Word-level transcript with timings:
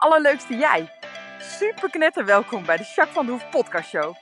allerleukste 0.00 0.56
jij. 0.56 0.90
Super 1.38 1.90
knetter 1.90 2.24
welkom 2.24 2.64
bij 2.64 2.76
de 2.76 2.82
Jacques 2.82 3.14
van 3.14 3.26
de 3.26 3.32
Hoef 3.32 3.50
podcast 3.50 3.88
show. 3.88 4.14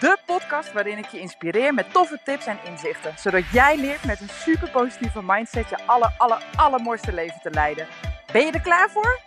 De 0.00 0.18
podcast 0.26 0.72
waarin 0.72 0.98
ik 0.98 1.06
je 1.06 1.20
inspireer 1.20 1.74
met 1.74 1.92
toffe 1.92 2.20
tips 2.24 2.46
en 2.46 2.58
inzichten. 2.64 3.14
Zodat 3.18 3.42
jij 3.52 3.76
leert 3.76 4.04
met 4.04 4.20
een 4.20 4.28
super 4.28 4.70
positieve 4.70 5.22
mindset 5.22 5.68
je 5.68 5.86
aller, 5.86 6.14
aller, 6.18 6.44
allermooiste 6.56 7.12
leven 7.12 7.40
te 7.42 7.50
leiden. 7.50 7.86
Ben 8.32 8.46
je 8.46 8.52
er 8.52 8.60
klaar 8.60 8.90
voor? 8.90 9.20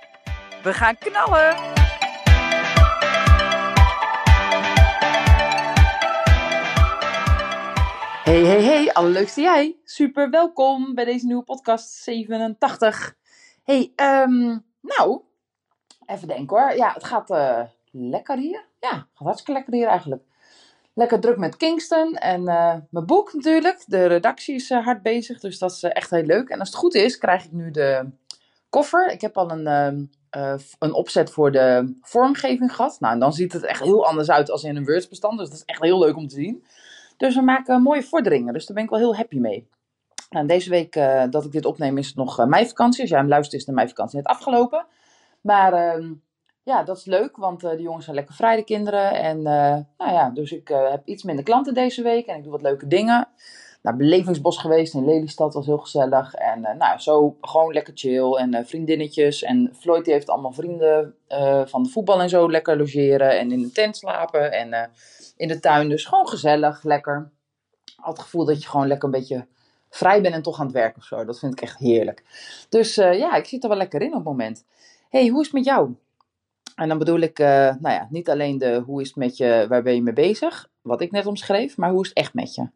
We 0.64 0.74
gaan 0.74 0.98
knallen! 0.98 1.56
Hey, 8.24 8.42
hey, 8.42 8.64
hey, 8.64 8.94
allerleukste 8.94 9.42
jij. 9.42 9.76
Super 9.84 10.30
welkom 10.30 10.96
bij 10.96 11.06
deze 11.06 11.26
nieuwe 11.26 11.44
podcast 11.44 11.90
87. 11.90 13.16
Hey, 13.64 13.94
ehm, 13.96 14.58
nou, 14.82 15.22
even 16.10 16.28
denken 16.28 16.58
hoor. 16.58 16.76
Ja, 16.76 16.94
het 16.94 17.04
gaat 17.04 17.30
eh, 17.30 17.62
lekker 17.92 18.38
hier. 18.38 18.66
Ja, 18.80 18.90
het 18.90 19.06
gaat 19.14 19.26
hartstikke 19.26 19.52
lekker 19.52 19.74
hier 19.74 19.88
eigenlijk. 19.88 20.22
Lekker 20.94 21.20
druk 21.20 21.38
met 21.38 21.58
Kingston 21.58 22.16
en 22.16 22.48
eh, 22.48 22.76
mijn 22.90 23.06
boek 23.06 23.34
natuurlijk. 23.34 23.84
De 23.88 24.06
redactie 24.06 24.56
is 24.56 24.70
eh, 24.70 24.86
hard 24.86 25.02
bezig, 25.02 25.40
dus 25.40 25.60
dat 25.60 25.72
is 25.72 25.84
echt 25.84 26.10
heel 26.10 26.24
leuk. 26.24 26.50
En 26.50 26.60
als 26.60 26.68
het 26.68 26.78
goed 26.78 26.96
is, 26.96 27.18
krijg 27.18 27.46
ik 27.46 27.52
nu 27.52 27.72
de 27.72 28.10
koffer. 28.70 29.12
Ik 29.12 29.22
heb 29.22 29.38
al 29.38 29.52
een, 29.52 29.68
ehm, 29.68 30.58
een 30.80 30.94
opzet 30.94 31.30
voor 31.30 31.52
de 31.52 31.98
vormgeving 32.02 32.76
gehad. 32.76 33.00
Nou, 33.00 33.14
en 33.14 33.20
dan 33.20 33.34
ziet 33.34 33.54
het 33.54 33.64
echt 33.64 33.84
heel 33.84 34.06
anders 34.06 34.32
uit 34.32 34.52
als 34.52 34.64
in 34.64 34.76
een 34.76 34.86
Word-bestand. 34.86 35.38
Dus 35.38 35.50
dat 35.50 35.58
is 35.58 35.66
echt 35.66 35.82
heel 35.82 36.00
leuk 36.00 36.16
om 36.16 36.28
te 36.28 36.36
zien. 36.36 36.64
Dus 37.18 37.36
we 37.36 37.42
maken 37.42 37.82
mooie 37.82 38.04
vorderingen. 38.04 38.54
Dus 38.54 38.66
daar 38.66 38.76
ben 38.76 38.84
ik 38.84 38.90
wel 38.90 39.00
heel 39.00 39.16
happy 39.16 39.38
mee. 39.38 39.68
Nou, 40.30 40.48
deze 40.48 40.70
week 40.70 40.94
dat 41.30 41.46
ik 41.46 41.52
dit 41.52 41.66
opneem 41.66 41.98
is 41.98 42.08
het 42.08 42.16
nog 42.16 42.40
uh, 42.40 42.46
meivakantie. 42.46 43.02
Als 43.02 43.10
jij 43.10 43.20
hem 43.20 43.28
luistert 43.28 43.60
is 43.60 43.66
de 43.66 43.72
meivakantie 43.72 44.18
net 44.18 44.28
afgelopen. 44.28 44.86
Maar 45.42 45.98
uh, 45.98 46.12
ja, 46.64 46.84
dat 46.84 46.98
is 46.98 47.06
leuk, 47.06 47.38
want 47.38 47.62
de 47.62 47.82
jongens 47.82 48.04
zijn 48.04 48.16
lekker 48.16 48.36
vrij, 48.36 48.56
de 48.56 48.64
kinderen. 48.64 49.12
En 49.12 49.42
nou 49.42 49.86
ja, 49.98 50.30
dus 50.30 50.52
ik 50.52 50.68
heb 50.68 51.02
iets 51.06 51.24
minder 51.24 51.44
klanten 51.44 51.74
deze 51.74 52.02
week 52.02 52.26
en 52.26 52.38
ik 52.38 52.44
doe 52.44 52.52
wat 52.52 52.62
leuke 52.62 52.88
dingen. 52.88 53.28
Naar 53.82 53.96
Belevingsbos 53.96 54.58
geweest 54.58 54.94
in 54.94 55.06
Lelystad, 55.06 55.54
was 55.54 55.66
heel 55.66 55.78
gezellig. 55.78 56.34
En 56.34 56.62
nou, 56.62 57.00
zo 57.00 57.38
gewoon 57.42 57.74
lekker 57.74 57.94
chill 57.96 58.34
en 58.34 58.66
vriendinnetjes. 58.66 59.44
En 59.44 59.76
Floyd 59.80 60.06
die 60.06 60.14
heeft 60.14 60.30
allemaal 60.30 60.52
vrienden 60.52 61.16
van 61.66 61.84
de 61.84 61.90
voetbal 61.90 62.22
en 62.22 62.30
zo 62.30 62.52
lekker 62.52 62.78
logeren 62.78 63.40
en 63.40 63.52
in 63.52 63.62
de 63.62 63.72
tent 63.72 63.98
slapen. 63.98 64.52
En 64.52 64.92
in 65.38 65.48
de 65.48 65.60
tuin. 65.60 65.90
Dus 65.90 66.06
gewoon 66.06 66.28
gezellig, 66.28 66.84
lekker. 66.84 67.32
Al 67.96 68.12
het 68.12 68.22
gevoel 68.22 68.46
dat 68.46 68.62
je 68.64 68.70
gewoon 68.70 68.88
lekker 68.88 69.06
een 69.06 69.20
beetje 69.20 69.48
vrij 69.90 70.22
bent 70.22 70.34
en 70.34 70.42
toch 70.42 70.60
aan 70.60 70.66
het 70.66 70.76
werken 70.76 70.98
of 70.98 71.08
zo. 71.08 71.26
Dat 71.26 71.40
vind 71.40 71.54
ik 71.54 71.62
echt 71.62 71.78
heerlijk. 71.78 72.24
Dus 72.70 72.96
ja, 72.96 73.36
ik 73.36 73.46
zit 73.46 73.64
er 73.64 73.70
wel 73.70 73.78
lekker 73.78 74.02
in 74.02 74.10
op 74.10 74.14
het 74.14 74.24
moment. 74.24 74.66
Hey, 75.10 75.28
hoe 75.28 75.40
is 75.40 75.46
het 75.46 75.56
met 75.56 75.66
jou? 75.66 75.96
En 76.76 76.88
dan 76.88 76.98
bedoel 76.98 77.20
ik, 77.20 77.40
uh, 77.40 77.48
nou 77.48 77.90
ja, 77.96 78.08
niet 78.10 78.30
alleen 78.30 78.58
de 78.58 78.84
hoe 78.86 79.02
is 79.02 79.08
het 79.08 79.16
met 79.16 79.38
je, 79.38 79.66
waar 79.70 79.84
ben 79.84 79.96
je 79.96 80.02
mee 80.02 80.14
bezig, 80.14 80.70
wat 80.82 81.02
ik 81.02 81.12
net 81.12 81.26
omschreef, 81.26 81.78
maar 81.78 81.92
hoe 81.92 82.02
is 82.02 82.08
het 82.08 82.18
echt 82.18 82.34
met 82.34 82.56
je? 82.56 82.70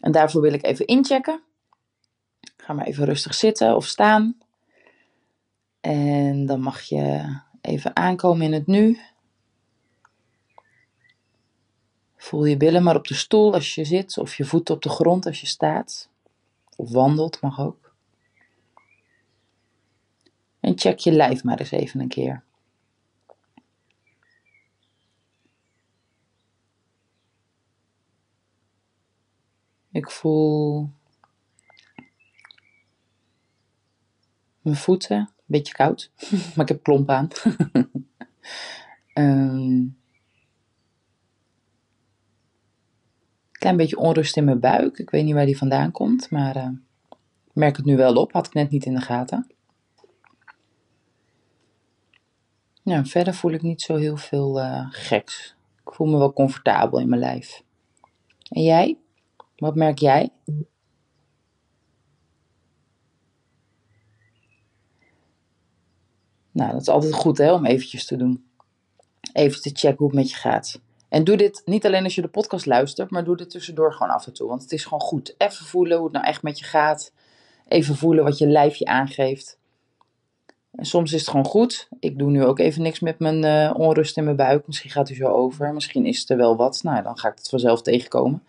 En 0.00 0.12
daarvoor 0.12 0.40
wil 0.40 0.52
ik 0.52 0.64
even 0.64 0.86
inchecken. 0.86 1.42
Ga 2.56 2.72
maar 2.72 2.86
even 2.86 3.04
rustig 3.04 3.34
zitten 3.34 3.76
of 3.76 3.86
staan. 3.86 4.38
En 5.80 6.46
dan 6.46 6.60
mag 6.60 6.82
je 6.82 7.36
even 7.60 7.96
aankomen 7.96 8.46
in 8.46 8.52
het 8.52 8.66
nu. 8.66 8.98
Voel 12.16 12.44
je 12.44 12.56
billen 12.56 12.82
maar 12.82 12.96
op 12.96 13.06
de 13.06 13.14
stoel 13.14 13.54
als 13.54 13.74
je 13.74 13.84
zit, 13.84 14.18
of 14.18 14.34
je 14.34 14.44
voeten 14.44 14.74
op 14.74 14.82
de 14.82 14.88
grond 14.88 15.26
als 15.26 15.40
je 15.40 15.46
staat. 15.46 16.08
Of 16.76 16.90
wandelt, 16.90 17.40
mag 17.40 17.60
ook. 17.60 17.81
En 20.62 20.78
check 20.78 20.98
je 20.98 21.12
lijf 21.12 21.44
maar 21.44 21.58
eens 21.58 21.70
even 21.70 22.00
een 22.00 22.08
keer. 22.08 22.42
Ik 29.90 30.10
voel 30.10 30.90
mijn 34.60 34.76
voeten, 34.76 35.16
een 35.16 35.28
beetje 35.46 35.74
koud, 35.74 36.10
maar 36.54 36.64
ik 36.64 36.68
heb 36.68 36.82
klomp 36.82 37.10
aan. 37.10 37.28
um, 39.14 39.96
klein 43.52 43.76
beetje 43.76 43.98
onrust 43.98 44.36
in 44.36 44.44
mijn 44.44 44.60
buik. 44.60 44.98
Ik 44.98 45.10
weet 45.10 45.24
niet 45.24 45.34
waar 45.34 45.46
die 45.46 45.56
vandaan 45.56 45.90
komt, 45.90 46.30
maar 46.30 46.56
uh, 46.56 46.70
ik 47.44 47.54
merk 47.54 47.76
het 47.76 47.84
nu 47.84 47.96
wel 47.96 48.14
op. 48.14 48.32
Had 48.32 48.46
ik 48.46 48.52
net 48.52 48.70
niet 48.70 48.84
in 48.84 48.94
de 48.94 49.00
gaten. 49.00 49.46
Ja, 52.82 53.04
verder 53.04 53.34
voel 53.34 53.52
ik 53.52 53.62
niet 53.62 53.82
zo 53.82 53.96
heel 53.96 54.16
veel 54.16 54.60
uh, 54.60 54.86
geks. 54.90 55.56
Ik 55.84 55.92
voel 55.92 56.06
me 56.06 56.18
wel 56.18 56.32
comfortabel 56.32 56.98
in 56.98 57.08
mijn 57.08 57.20
lijf. 57.20 57.62
En 58.48 58.62
jij? 58.62 58.98
Wat 59.56 59.74
merk 59.74 59.98
jij? 59.98 60.30
Nou, 66.50 66.72
dat 66.72 66.80
is 66.80 66.88
altijd 66.88 67.14
goed 67.14 67.38
hè, 67.38 67.52
om 67.52 67.66
eventjes 67.66 68.06
te 68.06 68.16
doen. 68.16 68.44
Even 69.32 69.60
te 69.60 69.70
checken 69.72 69.98
hoe 69.98 70.06
het 70.06 70.16
met 70.16 70.30
je 70.30 70.36
gaat. 70.36 70.80
En 71.08 71.24
doe 71.24 71.36
dit 71.36 71.62
niet 71.64 71.86
alleen 71.86 72.04
als 72.04 72.14
je 72.14 72.22
de 72.22 72.28
podcast 72.28 72.66
luistert, 72.66 73.10
maar 73.10 73.24
doe 73.24 73.36
dit 73.36 73.50
tussendoor 73.50 73.92
gewoon 73.92 74.12
af 74.12 74.26
en 74.26 74.32
toe. 74.32 74.48
Want 74.48 74.62
het 74.62 74.72
is 74.72 74.84
gewoon 74.84 75.00
goed. 75.00 75.34
Even 75.38 75.66
voelen 75.66 75.96
hoe 75.96 76.06
het 76.06 76.14
nou 76.14 76.26
echt 76.26 76.42
met 76.42 76.58
je 76.58 76.64
gaat. 76.64 77.12
Even 77.68 77.96
voelen 77.96 78.24
wat 78.24 78.38
je 78.38 78.46
lijf 78.46 78.74
je 78.74 78.84
aangeeft. 78.84 79.58
En 80.72 80.84
soms 80.84 81.12
is 81.12 81.20
het 81.20 81.30
gewoon 81.30 81.44
goed. 81.44 81.88
Ik 81.98 82.18
doe 82.18 82.30
nu 82.30 82.44
ook 82.44 82.58
even 82.58 82.82
niks 82.82 83.00
met 83.00 83.18
mijn 83.18 83.44
uh, 83.44 83.78
onrust 83.78 84.16
in 84.16 84.24
mijn 84.24 84.36
buik. 84.36 84.66
Misschien 84.66 84.90
gaat 84.90 85.08
hij 85.08 85.16
zo 85.16 85.26
over. 85.26 85.74
Misschien 85.74 86.06
is 86.06 86.30
er 86.30 86.36
wel 86.36 86.56
wat. 86.56 86.82
Nou, 86.82 87.02
dan 87.02 87.18
ga 87.18 87.28
ik 87.28 87.38
het 87.38 87.48
vanzelf 87.48 87.82
tegenkomen. 87.82 88.42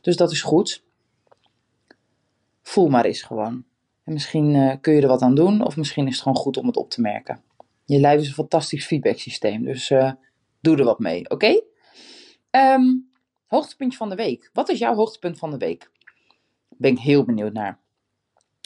Dus 0.00 0.16
dat 0.16 0.30
is 0.30 0.42
goed. 0.42 0.82
Voel 2.62 2.88
maar 2.88 3.04
eens 3.04 3.22
gewoon. 3.22 3.64
En 4.04 4.12
misschien 4.12 4.54
uh, 4.54 4.74
kun 4.80 4.94
je 4.94 5.02
er 5.02 5.08
wat 5.08 5.22
aan 5.22 5.34
doen. 5.34 5.64
Of 5.64 5.76
misschien 5.76 6.06
is 6.06 6.12
het 6.12 6.22
gewoon 6.22 6.38
goed 6.38 6.56
om 6.56 6.66
het 6.66 6.76
op 6.76 6.90
te 6.90 7.00
merken. 7.00 7.42
Je 7.84 8.00
lijf 8.00 8.20
is 8.20 8.28
een 8.28 8.34
fantastisch 8.34 8.86
feedbacksysteem. 8.86 9.64
Dus 9.64 9.90
uh, 9.90 10.12
doe 10.60 10.76
er 10.76 10.84
wat 10.84 10.98
mee. 10.98 11.30
Oké? 11.30 11.60
Um, 12.50 13.10
hoogtepuntje 13.46 13.98
van 13.98 14.08
de 14.08 14.14
week. 14.14 14.50
Wat 14.52 14.68
is 14.68 14.78
jouw 14.78 14.94
hoogtepunt 14.94 15.38
van 15.38 15.50
de 15.50 15.58
week? 15.58 15.90
Ben 16.68 16.92
ik 16.92 16.98
heel 16.98 17.24
benieuwd 17.24 17.52
naar. 17.52 17.78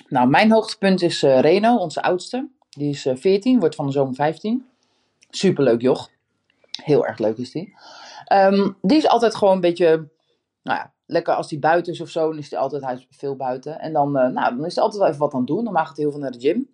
Nou, 0.08 0.28
mijn 0.28 0.52
hoogtepunt 0.52 1.02
is 1.02 1.22
Reno, 1.22 1.76
onze 1.76 2.02
oudste. 2.02 2.48
Die 2.76 2.90
is 2.90 3.06
uh, 3.06 3.16
14, 3.16 3.60
wordt 3.60 3.74
van 3.74 3.86
de 3.86 3.92
zomer 3.92 4.14
15. 4.14 4.66
Superleuk 5.30 5.80
joch. 5.80 6.10
Heel 6.82 7.06
erg 7.06 7.18
leuk 7.18 7.36
is 7.36 7.50
die. 7.50 7.74
Um, 8.32 8.76
die 8.82 8.96
is 8.96 9.08
altijd 9.08 9.34
gewoon 9.34 9.54
een 9.54 9.60
beetje, 9.60 9.86
nou 10.62 10.78
ja, 10.78 10.92
lekker 11.06 11.34
als 11.34 11.50
hij 11.50 11.58
buiten 11.58 11.92
is 11.92 12.00
of 12.00 12.08
zo. 12.08 12.28
Dan 12.28 12.38
is 12.38 12.50
hij 12.50 12.58
altijd, 12.58 12.82
hij 12.82 12.94
is 12.94 13.06
veel 13.10 13.36
buiten. 13.36 13.80
En 13.80 13.92
dan, 13.92 14.08
uh, 14.08 14.28
nou, 14.28 14.56
dan 14.56 14.64
is 14.64 14.74
hij 14.74 14.84
altijd 14.84 15.02
wel 15.02 15.10
even 15.10 15.20
wat 15.20 15.32
aan 15.32 15.38
het 15.38 15.48
doen. 15.48 15.64
Normaal 15.64 15.84
gaat 15.84 15.96
hij 15.96 16.04
heel 16.04 16.12
veel 16.12 16.22
naar 16.22 16.32
de 16.32 16.40
gym. 16.40 16.68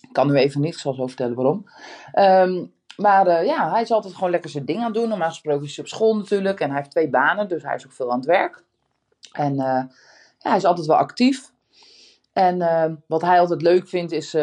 Ik 0.00 0.12
kan 0.12 0.26
nu 0.26 0.34
even 0.34 0.60
niet, 0.60 0.74
ik 0.74 0.80
zal 0.80 0.94
zo 0.94 1.06
vertellen 1.06 1.34
waarom. 1.34 1.64
Um, 2.14 2.72
maar 2.96 3.26
uh, 3.26 3.44
ja, 3.46 3.70
hij 3.70 3.82
is 3.82 3.90
altijd 3.90 4.14
gewoon 4.14 4.30
lekker 4.30 4.50
zijn 4.50 4.64
ding 4.64 4.78
aan 4.78 4.84
het 4.84 4.94
doen. 4.94 5.08
Normaal 5.08 5.28
gesproken 5.28 5.66
is 5.66 5.76
hij 5.76 5.84
op 5.84 5.90
school 5.90 6.16
natuurlijk. 6.16 6.60
En 6.60 6.68
hij 6.68 6.78
heeft 6.78 6.90
twee 6.90 7.08
banen, 7.08 7.48
dus 7.48 7.62
hij 7.62 7.74
is 7.74 7.86
ook 7.86 7.92
veel 7.92 8.10
aan 8.10 8.18
het 8.18 8.26
werk. 8.26 8.64
En 9.32 9.54
ja, 9.54 9.88
hij 10.38 10.56
is 10.56 10.64
altijd 10.64 10.86
wel 10.86 10.96
actief. 10.96 11.52
En 12.32 12.58
wat 13.06 13.20
hij 13.20 13.40
altijd 13.40 13.62
leuk 13.62 13.88
vindt 13.88 14.12
is 14.12 14.36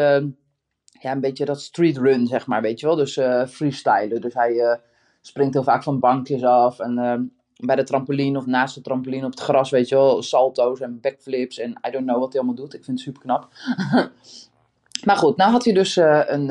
ja, 0.98 1.12
een 1.12 1.20
beetje 1.20 1.44
dat 1.44 1.60
street 1.60 1.96
run, 1.96 2.26
zeg 2.26 2.46
maar, 2.46 2.62
weet 2.62 2.80
je 2.80 2.86
wel. 2.86 2.96
Dus 2.96 3.20
freestylen. 3.50 4.20
Dus 4.20 4.34
hij 4.34 4.80
springt 5.20 5.54
heel 5.54 5.62
vaak 5.62 5.82
van 5.82 5.98
bankjes 5.98 6.42
af. 6.44 6.78
En 6.78 7.32
bij 7.56 7.76
de 7.76 7.84
trampoline 7.84 8.38
of 8.38 8.46
naast 8.46 8.74
de 8.74 8.80
trampoline 8.80 9.24
op 9.24 9.30
het 9.30 9.40
gras, 9.40 9.70
weet 9.70 9.88
je 9.88 9.94
wel. 9.94 10.22
Salto's 10.22 10.80
en 10.80 11.00
backflips 11.00 11.58
en 11.58 11.70
I 11.70 11.90
don't 11.90 12.06
know 12.06 12.18
wat 12.18 12.32
hij 12.32 12.40
allemaal 12.40 12.62
doet. 12.62 12.74
Ik 12.74 12.84
vind 12.84 12.98
het 12.98 13.06
super 13.06 13.22
knap. 13.22 13.48
Maar 15.04 15.16
goed, 15.16 15.36
nou 15.36 15.50
had 15.50 15.64
hij 15.64 15.74
dus 15.74 15.96
uh, 15.96 16.20
een, 16.26 16.48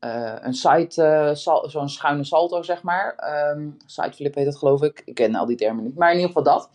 uh, 0.00 0.34
een 0.40 0.54
side, 0.54 1.30
sal, 1.34 1.70
zo'n 1.70 1.88
schuine 1.88 2.24
salto, 2.24 2.62
zeg 2.62 2.82
maar. 2.82 3.14
Um, 3.56 3.76
sideflip 3.86 4.34
heet 4.34 4.44
dat, 4.44 4.56
geloof 4.56 4.82
ik. 4.82 5.02
Ik 5.04 5.14
ken 5.14 5.34
al 5.34 5.46
die 5.46 5.56
termen 5.56 5.84
niet. 5.84 5.96
Maar 5.96 6.08
in 6.10 6.14
ieder 6.16 6.28
geval 6.28 6.52
dat. 6.52 6.70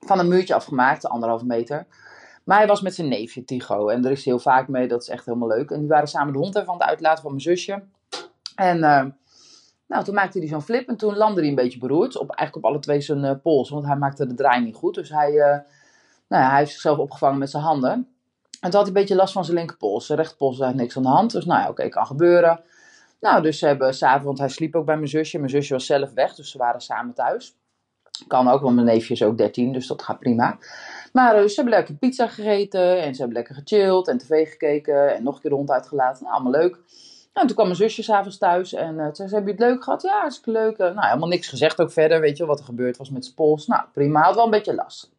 Van 0.00 0.18
een 0.18 0.28
muurtje 0.28 0.54
afgemaakt, 0.54 1.06
anderhalve 1.06 1.46
meter. 1.46 1.86
Maar 2.50 2.58
hij 2.58 2.68
was 2.68 2.80
met 2.80 2.94
zijn 2.94 3.08
neefje 3.08 3.44
Tigo. 3.44 3.88
En 3.88 4.02
daar 4.02 4.12
is 4.12 4.24
hij 4.24 4.32
heel 4.32 4.42
vaak 4.42 4.68
mee. 4.68 4.88
Dat 4.88 5.02
is 5.02 5.08
echt 5.08 5.26
helemaal 5.26 5.48
leuk. 5.48 5.70
En 5.70 5.78
die 5.78 5.88
waren 5.88 6.08
samen 6.08 6.32
de 6.32 6.38
hond 6.38 6.56
even 6.56 6.68
aan 6.68 6.78
het 6.78 6.88
uitlaten 6.88 7.22
van 7.22 7.30
mijn 7.30 7.42
zusje. 7.42 7.82
En 8.54 8.78
nou, 9.86 10.04
toen 10.04 10.14
maakte 10.14 10.38
hij 10.38 10.48
zo'n 10.48 10.62
flip. 10.62 10.88
En 10.88 10.96
toen 10.96 11.16
landde 11.16 11.40
hij 11.40 11.48
een 11.48 11.54
beetje 11.54 11.78
beroerd. 11.78 12.16
Op, 12.16 12.30
eigenlijk 12.30 12.56
op 12.66 12.72
alle 12.72 12.80
twee 12.80 13.00
zijn 13.00 13.40
pols. 13.40 13.70
Want 13.70 13.86
hij 13.86 13.96
maakte 13.96 14.26
de 14.26 14.34
draai 14.34 14.64
niet 14.64 14.74
goed. 14.74 14.94
Dus 14.94 15.10
hij, 15.10 15.30
nou 16.28 16.42
ja, 16.42 16.48
hij 16.48 16.58
heeft 16.58 16.70
zichzelf 16.70 16.98
opgevangen 16.98 17.38
met 17.38 17.50
zijn 17.50 17.62
handen. 17.62 17.92
En 17.92 18.70
toen 18.70 18.72
had 18.72 18.72
hij 18.72 18.86
een 18.86 18.92
beetje 18.92 19.14
last 19.14 19.32
van 19.32 19.44
zijn 19.44 19.56
linkerpols. 19.56 20.06
Zijn 20.06 20.18
rechterpols 20.18 20.58
had 20.58 20.74
niks 20.74 20.96
aan 20.96 21.02
de 21.02 21.08
hand. 21.08 21.32
Dus 21.32 21.44
nou 21.44 21.60
ja, 21.60 21.68
oké, 21.68 21.88
kan 21.88 22.06
gebeuren. 22.06 22.60
Nou, 23.20 23.42
dus 23.42 23.58
ze 23.58 23.66
hebben 23.66 23.94
s'avonds, 23.94 24.24
want 24.24 24.38
hij 24.38 24.48
sliep 24.48 24.74
ook 24.74 24.86
bij 24.86 24.96
mijn 24.96 25.08
zusje. 25.08 25.38
Mijn 25.38 25.50
zusje 25.50 25.72
was 25.72 25.86
zelf 25.86 26.12
weg, 26.12 26.34
dus 26.34 26.50
ze 26.50 26.58
waren 26.58 26.80
samen 26.80 27.14
thuis. 27.14 27.54
Kan 28.26 28.48
ook, 28.48 28.60
want 28.60 28.74
mijn 28.74 28.86
neefje 28.86 29.14
is 29.14 29.22
ook 29.22 29.38
13, 29.38 29.72
dus 29.72 29.86
dat 29.86 30.02
gaat 30.02 30.18
prima. 30.18 30.58
Maar 31.12 31.36
dus 31.36 31.54
ze 31.54 31.60
hebben 31.60 31.78
lekker 31.78 31.94
pizza 31.94 32.26
gegeten 32.26 33.02
en 33.02 33.14
ze 33.14 33.20
hebben 33.20 33.36
lekker 33.36 33.54
gechilled 33.54 34.08
en 34.08 34.18
tv 34.18 34.50
gekeken 34.50 35.14
en 35.14 35.22
nog 35.22 35.34
een 35.34 35.40
keer 35.40 35.50
de 35.50 35.56
hond 35.56 35.70
uitgelaten. 35.70 36.22
Nou, 36.22 36.34
allemaal 36.34 36.60
leuk. 36.60 36.78
Nou, 37.34 37.46
toen 37.46 37.54
kwam 37.54 37.66
mijn 37.66 37.78
zusje 37.78 38.02
s'avonds 38.02 38.38
thuis 38.38 38.72
en 38.72 38.94
uh, 38.94 39.08
zei 39.12 39.28
ze, 39.28 39.34
heb 39.34 39.44
je 39.44 39.50
het 39.50 39.60
leuk 39.60 39.84
gehad? 39.84 40.02
Ja, 40.02 40.20
hartstikke 40.20 40.50
leuk. 40.50 40.78
nou, 40.78 41.06
helemaal 41.06 41.28
niks 41.28 41.48
gezegd 41.48 41.80
ook 41.80 41.92
verder, 41.92 42.20
weet 42.20 42.36
je 42.36 42.46
wat 42.46 42.58
er 42.58 42.64
gebeurd 42.64 42.96
was 42.96 43.10
met 43.10 43.24
zijn 43.24 43.36
pols. 43.36 43.66
Nou, 43.66 43.82
prima, 43.92 44.22
had 44.22 44.34
wel 44.34 44.44
een 44.44 44.50
beetje 44.50 44.74
last. 44.74 45.10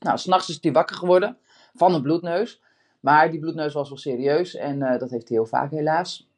Nou, 0.00 0.18
s'nachts 0.18 0.48
is 0.48 0.58
hij 0.60 0.72
wakker 0.72 0.96
geworden 0.96 1.36
van 1.74 1.94
een 1.94 2.02
bloedneus. 2.02 2.60
Maar 3.00 3.30
die 3.30 3.40
bloedneus 3.40 3.72
was 3.72 3.88
wel 3.88 3.98
serieus 3.98 4.54
en 4.54 4.78
dat 4.78 5.10
heeft 5.10 5.28
hij 5.28 5.36
heel 5.36 5.46
vaak 5.46 5.70
helaas. 5.70 6.28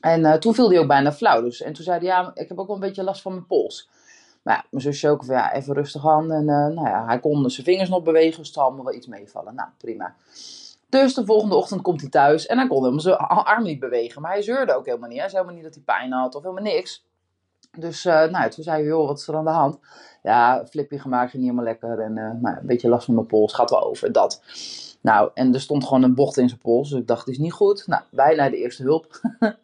En 0.00 0.40
toen 0.40 0.54
viel 0.54 0.70
hij 0.70 0.78
ook 0.78 0.86
bijna 0.86 1.12
flauw. 1.12 1.42
Dus, 1.42 1.60
en 1.60 1.72
toen 1.72 1.84
zei 1.84 1.98
hij, 1.98 2.06
ja, 2.06 2.30
ik 2.34 2.48
heb 2.48 2.58
ook 2.58 2.66
wel 2.66 2.76
een 2.76 2.82
beetje 2.82 3.02
last 3.02 3.22
van 3.22 3.32
mijn 3.32 3.46
pols. 3.46 3.88
Maar 4.42 4.54
ja, 4.54 4.64
mijn 4.70 4.82
zusje 4.82 5.08
ook 5.08 5.24
van 5.24 5.34
ja, 5.34 5.52
even 5.52 5.74
rustig 5.74 6.08
aan. 6.08 6.32
En 6.32 6.44
nou 6.44 6.88
ja, 6.88 7.06
hij 7.06 7.20
kon 7.20 7.50
zijn 7.50 7.66
vingers 7.66 7.88
nog 7.88 8.02
bewegen, 8.02 8.42
dus 8.42 8.56
me 8.56 8.82
wel 8.82 8.94
iets 8.94 9.06
meevallen. 9.06 9.54
Nou, 9.54 9.68
prima. 9.78 10.14
Dus 10.88 11.14
de 11.14 11.24
volgende 11.24 11.54
ochtend 11.54 11.82
komt 11.82 12.00
hij 12.00 12.10
thuis 12.10 12.46
en 12.46 12.58
hij 12.58 12.66
kon 12.66 12.78
helemaal 12.78 13.00
zijn 13.00 13.16
arm 13.16 13.62
niet 13.62 13.80
bewegen. 13.80 14.22
Maar 14.22 14.32
hij 14.32 14.42
zeurde 14.42 14.74
ook 14.76 14.86
helemaal 14.86 15.08
niet. 15.08 15.18
Hij 15.18 15.28
zei 15.28 15.42
helemaal 15.42 15.62
niet 15.62 15.74
dat 15.74 15.84
hij 15.84 15.96
pijn 15.96 16.12
had 16.12 16.34
of 16.34 16.42
helemaal 16.42 16.62
niks. 16.62 17.04
Dus 17.78 18.04
uh, 18.04 18.24
nou, 18.24 18.50
toen 18.50 18.64
zei 18.64 18.76
hij, 18.76 18.86
joh, 18.86 19.06
wat 19.06 19.18
is 19.18 19.28
er 19.28 19.36
aan 19.36 19.44
de 19.44 19.50
hand? 19.50 19.78
Ja, 20.22 20.66
flipje 20.66 20.98
gemaakt, 20.98 21.32
niet 21.32 21.42
helemaal 21.42 21.64
lekker. 21.64 22.00
En 22.00 22.16
uh, 22.16 22.30
nou, 22.40 22.56
een 22.56 22.66
beetje 22.66 22.88
last 22.88 23.04
van 23.04 23.14
mijn 23.14 23.26
pols, 23.26 23.52
gaat 23.52 23.70
wel 23.70 23.84
over, 23.84 24.12
dat. 24.12 24.42
Nou, 25.00 25.30
en 25.34 25.54
er 25.54 25.60
stond 25.60 25.84
gewoon 25.84 26.02
een 26.02 26.14
bocht 26.14 26.36
in 26.36 26.48
zijn 26.48 26.60
pols. 26.60 26.90
Dus 26.90 27.00
ik 27.00 27.06
dacht, 27.06 27.20
het 27.20 27.34
is 27.34 27.38
niet 27.38 27.52
goed. 27.52 27.86
Nou, 27.86 28.02
wij 28.10 28.34
naar 28.34 28.50
de 28.50 28.56
eerste 28.56 28.82
hulp. 28.82 29.20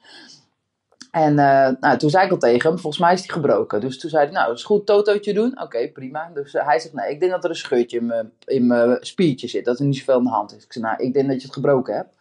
En 1.11 1.31
uh, 1.31 1.69
nou, 1.81 1.99
toen 1.99 2.11
zei 2.11 2.25
ik 2.25 2.31
al 2.31 2.39
tegen 2.39 2.71
hem, 2.71 2.79
volgens 2.79 3.03
mij 3.03 3.13
is 3.13 3.19
hij 3.19 3.29
gebroken. 3.29 3.81
Dus 3.81 3.99
toen 3.99 4.11
zei 4.11 4.25
hij, 4.25 4.33
nou, 4.33 4.53
is 4.53 4.65
goed, 4.65 4.87
totootje 4.87 5.35
doen? 5.35 5.61
Oké, 5.61 5.89
prima. 5.89 6.31
Dus 6.35 6.55
uh, 6.55 6.67
hij 6.67 6.79
zegt, 6.79 6.95
nee, 6.95 7.11
ik 7.11 7.21
denk 7.21 7.33
dat 7.33 7.45
er 7.45 7.51
een 7.51 7.57
scheurtje 7.57 8.31
in 8.45 8.67
mijn 8.67 8.97
spiertje 9.01 9.49
zit. 9.49 9.65
Dat 9.65 9.79
er 9.79 9.85
niet 9.85 9.97
zoveel 9.97 10.15
aan 10.15 10.25
de 10.25 10.31
hand 10.31 10.57
is. 10.57 10.65
Ik 10.65 10.73
zei, 10.73 10.85
nou, 10.85 11.03
ik 11.03 11.13
denk 11.13 11.29
dat 11.29 11.37
je 11.37 11.47
het 11.47 11.55
gebroken 11.55 11.95
hebt. 11.95 12.17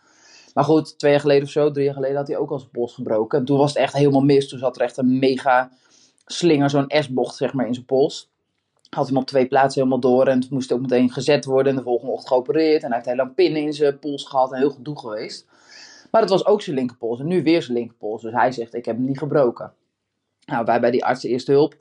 Maar 0.54 0.63
goed, 0.63 1.00
twee 1.00 1.12
jaar 1.12 1.22
geleden 1.22 1.44
of 1.44 1.50
zo, 1.50 1.72
drie 1.72 1.86
jaar 1.86 1.94
geleden 1.94 2.18
had 2.18 2.28
hij 2.28 2.38
ook 2.38 2.50
al 2.50 2.60
zijn 2.60 2.72
pols 2.72 2.94
gebroken. 2.94 3.39
En 3.39 3.45
toen 3.45 3.57
was 3.57 3.69
het 3.69 3.78
echt 3.78 3.94
helemaal 3.94 4.22
mis. 4.22 4.50
Toen 4.50 4.60
zat 4.60 4.75
er 4.75 4.81
echt 4.81 4.98
een 4.98 5.19
mega 5.19 5.69
slinger, 6.25 6.69
zo'n 6.69 6.86
S-bocht, 6.88 7.36
zeg 7.36 7.54
maar, 7.54 7.68
in 7.68 7.74
zijn 7.74 7.86
pols. 7.86 8.30
Had 8.90 9.07
hem 9.07 9.18
op 9.18 9.25
twee 9.25 9.48
plaatsen 9.48 9.81
helemaal 9.81 10.12
door. 10.12 10.28
En 10.28 10.45
moest 10.50 10.72
ook 10.72 10.81
meteen 10.81 11.12
gezet 11.12 11.45
worden. 11.45 11.72
En 11.72 11.78
de 11.78 11.83
volgende 11.83 12.12
ochtend 12.12 12.30
geopereerd. 12.30 12.81
En 12.83 12.88
hij 12.88 12.95
heeft 12.95 13.06
heel 13.06 13.16
lang 13.16 13.36
pinnen 13.36 13.62
in 13.62 13.74
zijn 13.74 14.00
pols 14.00 14.24
gehad. 14.24 14.51
En 14.51 14.57
heel 14.57 14.69
gedoe 14.69 15.00
geweest. 15.00 15.45
Maar 16.12 16.21
het 16.21 16.30
was 16.30 16.45
ook 16.45 16.62
zijn 16.62 16.75
linkerpols 16.75 17.19
en 17.19 17.27
nu 17.27 17.44
weer 17.44 17.62
zijn 17.62 17.77
linkerpols. 17.77 18.21
Dus 18.21 18.33
hij 18.33 18.51
zegt, 18.51 18.74
ik 18.74 18.86
heb 18.86 18.95
hem 18.95 19.06
niet 19.06 19.18
gebroken. 19.18 19.74
Nou, 20.45 20.65
wij 20.65 20.80
bij 20.80 20.92
die 20.92 21.06
arts 21.06 21.24
eerste 21.24 21.51
hulp. 21.51 21.75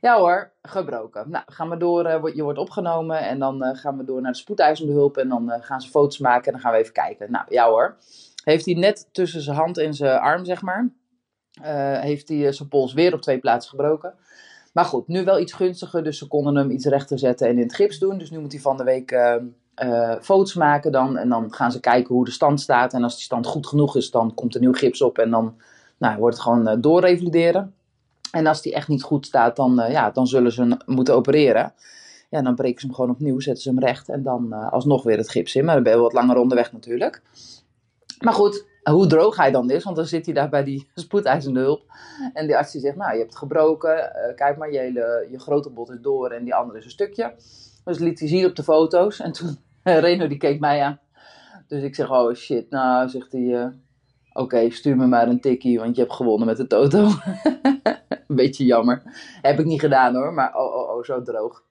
Ja 0.00 0.18
hoor, 0.18 0.52
gebroken. 0.62 1.30
Nou, 1.30 1.44
gaan 1.46 1.68
we 1.68 1.76
door, 1.76 2.06
uh, 2.06 2.34
je 2.34 2.42
wordt 2.42 2.58
opgenomen 2.58 3.18
en 3.18 3.38
dan 3.38 3.64
uh, 3.64 3.70
gaan 3.74 3.96
we 3.96 4.04
door 4.04 4.20
naar 4.20 4.32
de 4.32 4.38
spoedeisende 4.38 4.92
hulp 4.92 5.16
en 5.16 5.28
dan 5.28 5.50
uh, 5.50 5.56
gaan 5.60 5.80
ze 5.80 5.90
foto's 5.90 6.18
maken 6.18 6.46
en 6.46 6.52
dan 6.52 6.60
gaan 6.60 6.72
we 6.72 6.78
even 6.78 6.92
kijken. 6.92 7.30
Nou, 7.30 7.44
ja 7.48 7.68
hoor. 7.68 7.96
Heeft 8.44 8.64
hij 8.64 8.74
net 8.74 9.08
tussen 9.12 9.40
zijn 9.40 9.56
hand 9.56 9.78
en 9.78 9.94
zijn 9.94 10.18
arm, 10.18 10.44
zeg 10.44 10.62
maar, 10.62 10.90
heeft 12.00 12.28
hij 12.28 12.52
zijn 12.52 12.68
pols 12.68 12.92
weer 12.92 13.14
op 13.14 13.20
twee 13.20 13.38
plaatsen 13.38 13.70
gebroken. 13.70 14.14
Maar 14.72 14.84
goed, 14.84 15.08
nu 15.08 15.24
wel 15.24 15.40
iets 15.40 15.52
gunstiger, 15.52 16.04
dus 16.04 16.18
ze 16.18 16.28
konden 16.28 16.56
hem 16.56 16.70
iets 16.70 16.84
rechter 16.84 17.18
zetten 17.18 17.48
en 17.48 17.56
in 17.56 17.62
het 17.62 17.74
gips 17.74 17.98
doen. 17.98 18.18
Dus 18.18 18.30
nu 18.30 18.38
moet 18.38 18.52
hij 18.52 18.60
van 18.60 18.76
de 18.76 18.84
week 18.84 19.10
uh, 19.84 20.14
foto's 20.20 20.54
maken 20.54 20.92
dan. 20.92 21.16
En 21.16 21.28
dan 21.28 21.52
gaan 21.54 21.72
ze 21.72 21.80
kijken 21.80 22.14
hoe 22.14 22.24
de 22.24 22.30
stand 22.30 22.60
staat. 22.60 22.92
En 22.92 23.02
als 23.02 23.14
die 23.14 23.24
stand 23.24 23.46
goed 23.46 23.66
genoeg 23.66 23.96
is, 23.96 24.10
dan 24.10 24.34
komt 24.34 24.54
er 24.54 24.60
nieuw 24.60 24.72
gips 24.72 25.02
op. 25.02 25.18
En 25.18 25.30
dan 25.30 25.54
nou, 25.98 26.18
wordt 26.18 26.36
het 26.36 26.44
gewoon 26.44 26.68
uh, 26.68 26.74
doorrevalideren. 26.78 27.74
En 28.30 28.46
als 28.46 28.62
die 28.62 28.74
echt 28.74 28.88
niet 28.88 29.02
goed 29.02 29.26
staat, 29.26 29.56
dan, 29.56 29.80
uh, 29.80 29.90
ja, 29.90 30.10
dan 30.10 30.26
zullen 30.26 30.52
ze 30.52 30.76
moeten 30.86 31.14
opereren. 31.14 31.72
Ja, 32.30 32.42
dan 32.42 32.54
breken 32.54 32.80
ze 32.80 32.86
hem 32.86 32.94
gewoon 32.94 33.10
opnieuw, 33.10 33.40
zetten 33.40 33.62
ze 33.62 33.68
hem 33.68 33.78
recht. 33.78 34.08
En 34.08 34.22
dan 34.22 34.52
alsnog 34.52 35.02
weer 35.02 35.16
het 35.16 35.30
gips 35.30 35.54
in. 35.54 35.64
Maar 35.64 35.74
dan 35.74 35.82
ben 35.82 35.92
je 35.92 35.98
wat 35.98 36.12
langer 36.12 36.36
onderweg 36.36 36.72
natuurlijk. 36.72 37.22
Maar 38.20 38.32
goed, 38.32 38.64
hoe 38.82 39.06
droog 39.06 39.36
hij 39.36 39.50
dan 39.50 39.70
is. 39.70 39.84
Want 39.84 39.96
dan 39.96 40.06
zit 40.06 40.24
hij 40.24 40.34
daar 40.34 40.48
bij 40.48 40.64
die 40.64 40.88
spoedeisende 40.94 41.60
hulp. 41.60 41.82
En 42.32 42.46
die 42.46 42.56
arts 42.56 42.72
die 42.72 42.80
zegt, 42.80 42.96
nou, 42.96 43.12
je 43.12 43.18
hebt 43.18 43.36
gebroken. 43.36 44.12
kijk 44.36 44.56
maar, 44.56 44.72
je, 44.72 44.92
je 45.30 45.38
grote 45.38 45.70
bot 45.70 45.90
is 45.90 46.00
door 46.00 46.30
en 46.30 46.44
die 46.44 46.54
andere 46.54 46.78
is 46.78 46.84
een 46.84 46.90
stukje. 46.90 47.34
Dus 47.84 47.98
liet 47.98 48.18
hij 48.18 48.28
zien 48.28 48.46
op 48.46 48.56
de 48.56 48.62
foto's. 48.62 49.20
En 49.20 49.32
toen 49.32 49.58
Reno 50.06 50.26
die 50.26 50.38
keek 50.38 50.60
mij 50.60 50.82
aan. 50.82 51.00
Dus 51.66 51.82
ik 51.82 51.94
zeg, 51.94 52.10
oh 52.10 52.34
shit, 52.34 52.70
nou, 52.70 53.08
zegt 53.08 53.32
hij, 53.32 53.40
uh, 53.40 53.66
oké, 54.32 54.70
stuur 54.70 54.96
me 54.96 55.06
maar 55.06 55.28
een 55.28 55.40
tikkie, 55.40 55.78
want 55.78 55.96
je 55.96 56.02
hebt 56.02 56.14
gewonnen 56.14 56.46
met 56.46 56.56
de 56.56 56.66
toto. 56.66 57.08
beetje 58.26 58.64
jammer. 58.64 59.02
Heb 59.42 59.58
ik 59.58 59.64
niet 59.64 59.80
gedaan 59.80 60.14
hoor, 60.14 60.32
maar 60.32 60.54
oh, 60.54 60.74
oh, 60.74 60.96
oh, 60.96 61.02
zo 61.02 61.22
droog. 61.22 61.62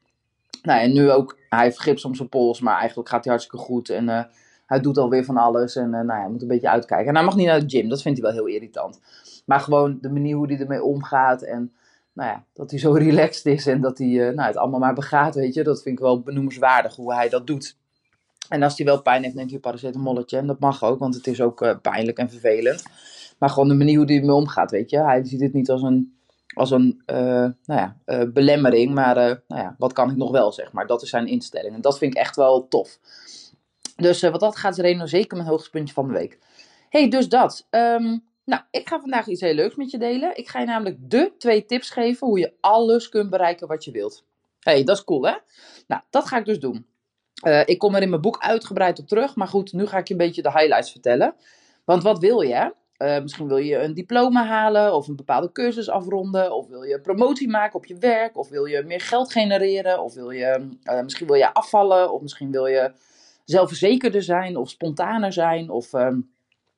Nou, 0.61 0.81
en 0.81 0.93
nu 0.93 1.11
ook, 1.11 1.37
hij 1.49 1.63
heeft 1.63 1.79
gips 1.79 2.05
om 2.05 2.15
zijn 2.15 2.29
pols, 2.29 2.59
maar 2.59 2.77
eigenlijk 2.77 3.09
gaat 3.09 3.23
hij 3.23 3.33
hartstikke 3.33 3.65
goed. 3.65 3.89
En 3.89 4.07
uh, 4.07 4.23
hij 4.65 4.79
doet 4.79 4.97
alweer 4.97 5.25
van 5.25 5.37
alles 5.37 5.75
en 5.75 5.93
uh, 5.93 6.01
nou 6.01 6.21
ja, 6.21 6.27
moet 6.27 6.41
een 6.41 6.47
beetje 6.47 6.69
uitkijken. 6.69 7.07
En 7.07 7.15
hij 7.15 7.23
mag 7.23 7.35
niet 7.35 7.47
naar 7.47 7.59
de 7.59 7.77
gym, 7.77 7.89
dat 7.89 8.01
vindt 8.01 8.21
hij 8.21 8.27
wel 8.27 8.37
heel 8.37 8.53
irritant. 8.53 8.99
Maar 9.45 9.59
gewoon 9.59 9.97
de 10.01 10.09
manier 10.09 10.35
hoe 10.35 10.47
hij 10.47 10.59
ermee 10.59 10.83
omgaat 10.83 11.41
en 11.41 11.73
nou 12.13 12.29
ja, 12.29 12.43
dat 12.53 12.69
hij 12.71 12.79
zo 12.79 12.91
relaxed 12.91 13.45
is 13.45 13.67
en 13.67 13.81
dat 13.81 13.97
hij 13.97 14.07
nou, 14.07 14.41
het 14.41 14.57
allemaal 14.57 14.79
maar 14.79 14.93
begaat, 14.93 15.35
weet 15.35 15.53
je. 15.53 15.63
Dat 15.63 15.81
vind 15.81 15.97
ik 15.97 16.03
wel 16.03 16.21
benoemenswaardig 16.21 16.95
hoe 16.95 17.13
hij 17.13 17.29
dat 17.29 17.47
doet. 17.47 17.77
En 18.49 18.63
als 18.63 18.77
hij 18.77 18.85
wel 18.85 19.01
pijn 19.01 19.23
heeft, 19.23 19.35
neemt 19.35 19.47
hij 19.47 19.55
een 19.55 19.61
paracetamolletje. 19.61 20.37
En 20.37 20.47
dat 20.47 20.59
mag 20.59 20.83
ook, 20.83 20.99
want 20.99 21.15
het 21.15 21.27
is 21.27 21.41
ook 21.41 21.61
uh, 21.61 21.75
pijnlijk 21.81 22.17
en 22.17 22.29
vervelend. 22.29 22.83
Maar 23.37 23.49
gewoon 23.49 23.67
de 23.67 23.73
manier 23.75 23.97
hoe 23.97 24.05
hij 24.05 24.15
ermee 24.15 24.35
omgaat, 24.35 24.71
weet 24.71 24.89
je. 24.89 24.99
Hij 24.99 25.23
ziet 25.23 25.41
het 25.41 25.53
niet 25.53 25.69
als 25.69 25.81
een, 25.81 26.17
als 26.53 26.71
een 26.71 27.03
uh, 27.05 27.17
nou 27.17 27.53
ja, 27.65 27.97
uh, 28.05 28.31
belemmering. 28.33 28.93
Maar 28.93 29.15
nou 29.15 29.61
ja, 29.61 29.75
wat 29.77 29.93
kan 29.93 30.09
ik 30.09 30.15
nog 30.15 30.31
wel, 30.31 30.51
zeg 30.51 30.71
maar. 30.71 30.87
Dat 30.87 31.01
is 31.01 31.09
zijn 31.09 31.27
instelling. 31.27 31.75
En 31.75 31.81
dat 31.81 31.97
vind 31.97 32.13
ik 32.13 32.19
echt 32.19 32.35
wel 32.35 32.67
tof. 32.67 32.99
Dus 33.95 34.21
wat 34.21 34.39
dat 34.39 34.55
gaat, 34.55 34.77
is 34.77 34.83
Reno 34.83 35.05
zeker 35.05 35.37
mijn 35.37 35.49
hoogtepuntje 35.49 35.93
van 35.93 36.07
de 36.07 36.13
week. 36.13 36.39
hey, 36.89 37.09
dus 37.09 37.29
dat. 37.29 37.67
Um, 37.69 38.23
nou, 38.45 38.61
ik 38.71 38.87
ga 38.87 38.99
vandaag 38.99 39.27
iets 39.27 39.41
heel 39.41 39.53
leuks 39.53 39.75
met 39.75 39.91
je 39.91 39.97
delen. 39.97 40.37
Ik 40.37 40.49
ga 40.49 40.59
je 40.59 40.65
namelijk 40.65 40.97
de 40.99 41.33
twee 41.37 41.65
tips 41.65 41.89
geven 41.89 42.27
hoe 42.27 42.39
je 42.39 42.53
alles 42.59 43.09
kunt 43.09 43.29
bereiken 43.29 43.67
wat 43.67 43.83
je 43.83 43.91
wilt. 43.91 44.23
hey, 44.59 44.83
dat 44.83 44.97
is 44.97 45.03
cool, 45.03 45.25
hè? 45.25 45.35
Nou, 45.87 46.01
dat 46.09 46.25
ga 46.25 46.37
ik 46.37 46.45
dus 46.45 46.59
doen. 46.59 46.85
Uh, 47.43 47.61
ik 47.65 47.79
kom 47.79 47.95
er 47.95 48.01
in 48.01 48.09
mijn 48.09 48.21
boek 48.21 48.37
uitgebreid 48.39 48.99
op 48.99 49.07
terug. 49.07 49.35
Maar 49.35 49.47
goed, 49.47 49.73
nu 49.73 49.85
ga 49.85 49.97
ik 49.97 50.07
je 50.07 50.13
een 50.13 50.19
beetje 50.19 50.41
de 50.41 50.51
highlights 50.51 50.91
vertellen. 50.91 51.35
Want 51.83 52.03
wat 52.03 52.19
wil 52.19 52.41
je? 52.41 52.73
Uh, 52.97 53.19
misschien 53.21 53.47
wil 53.47 53.57
je 53.57 53.77
een 53.77 53.93
diploma 53.93 54.45
halen 54.45 54.95
of 54.95 55.07
een 55.07 55.15
bepaalde 55.15 55.51
cursus 55.51 55.89
afronden. 55.89 56.55
Of 56.55 56.67
wil 56.67 56.83
je 56.83 57.01
promotie 57.01 57.49
maken 57.49 57.75
op 57.75 57.85
je 57.85 57.97
werk. 57.97 58.37
Of 58.37 58.49
wil 58.49 58.65
je 58.65 58.83
meer 58.83 59.01
geld 59.01 59.31
genereren. 59.31 60.03
Of 60.03 60.13
wil 60.13 60.29
je, 60.29 60.69
uh, 60.83 61.01
misschien 61.01 61.27
wil 61.27 61.35
je 61.35 61.53
afvallen. 61.53 62.13
Of 62.13 62.21
misschien 62.21 62.51
wil 62.51 62.65
je 62.65 62.91
zelfverzekerder 63.45 64.23
zijn 64.23 64.57
of 64.57 64.69
spontaner 64.69 65.33
zijn. 65.33 65.69
Of 65.69 65.93
ehm, 65.93 66.19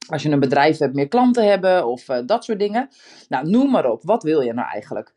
als 0.10 0.24
je 0.24 0.30
een 0.30 0.40
bedrijf 0.40 0.78
hebt, 0.78 0.96
meer 0.96 1.08
klanten 1.08 1.50
hebben. 1.50 1.88
Of 1.88 2.06
dat 2.26 2.44
soort 2.44 2.60
dingen. 2.60 2.90
Nou, 3.30 3.50
noem 3.50 3.72
maar 3.72 3.92
op. 3.92 4.04
Wat 4.04 4.24
wil 4.24 4.42
je 4.42 4.54
nou 4.54 4.70
eigenlijk? 4.70 5.14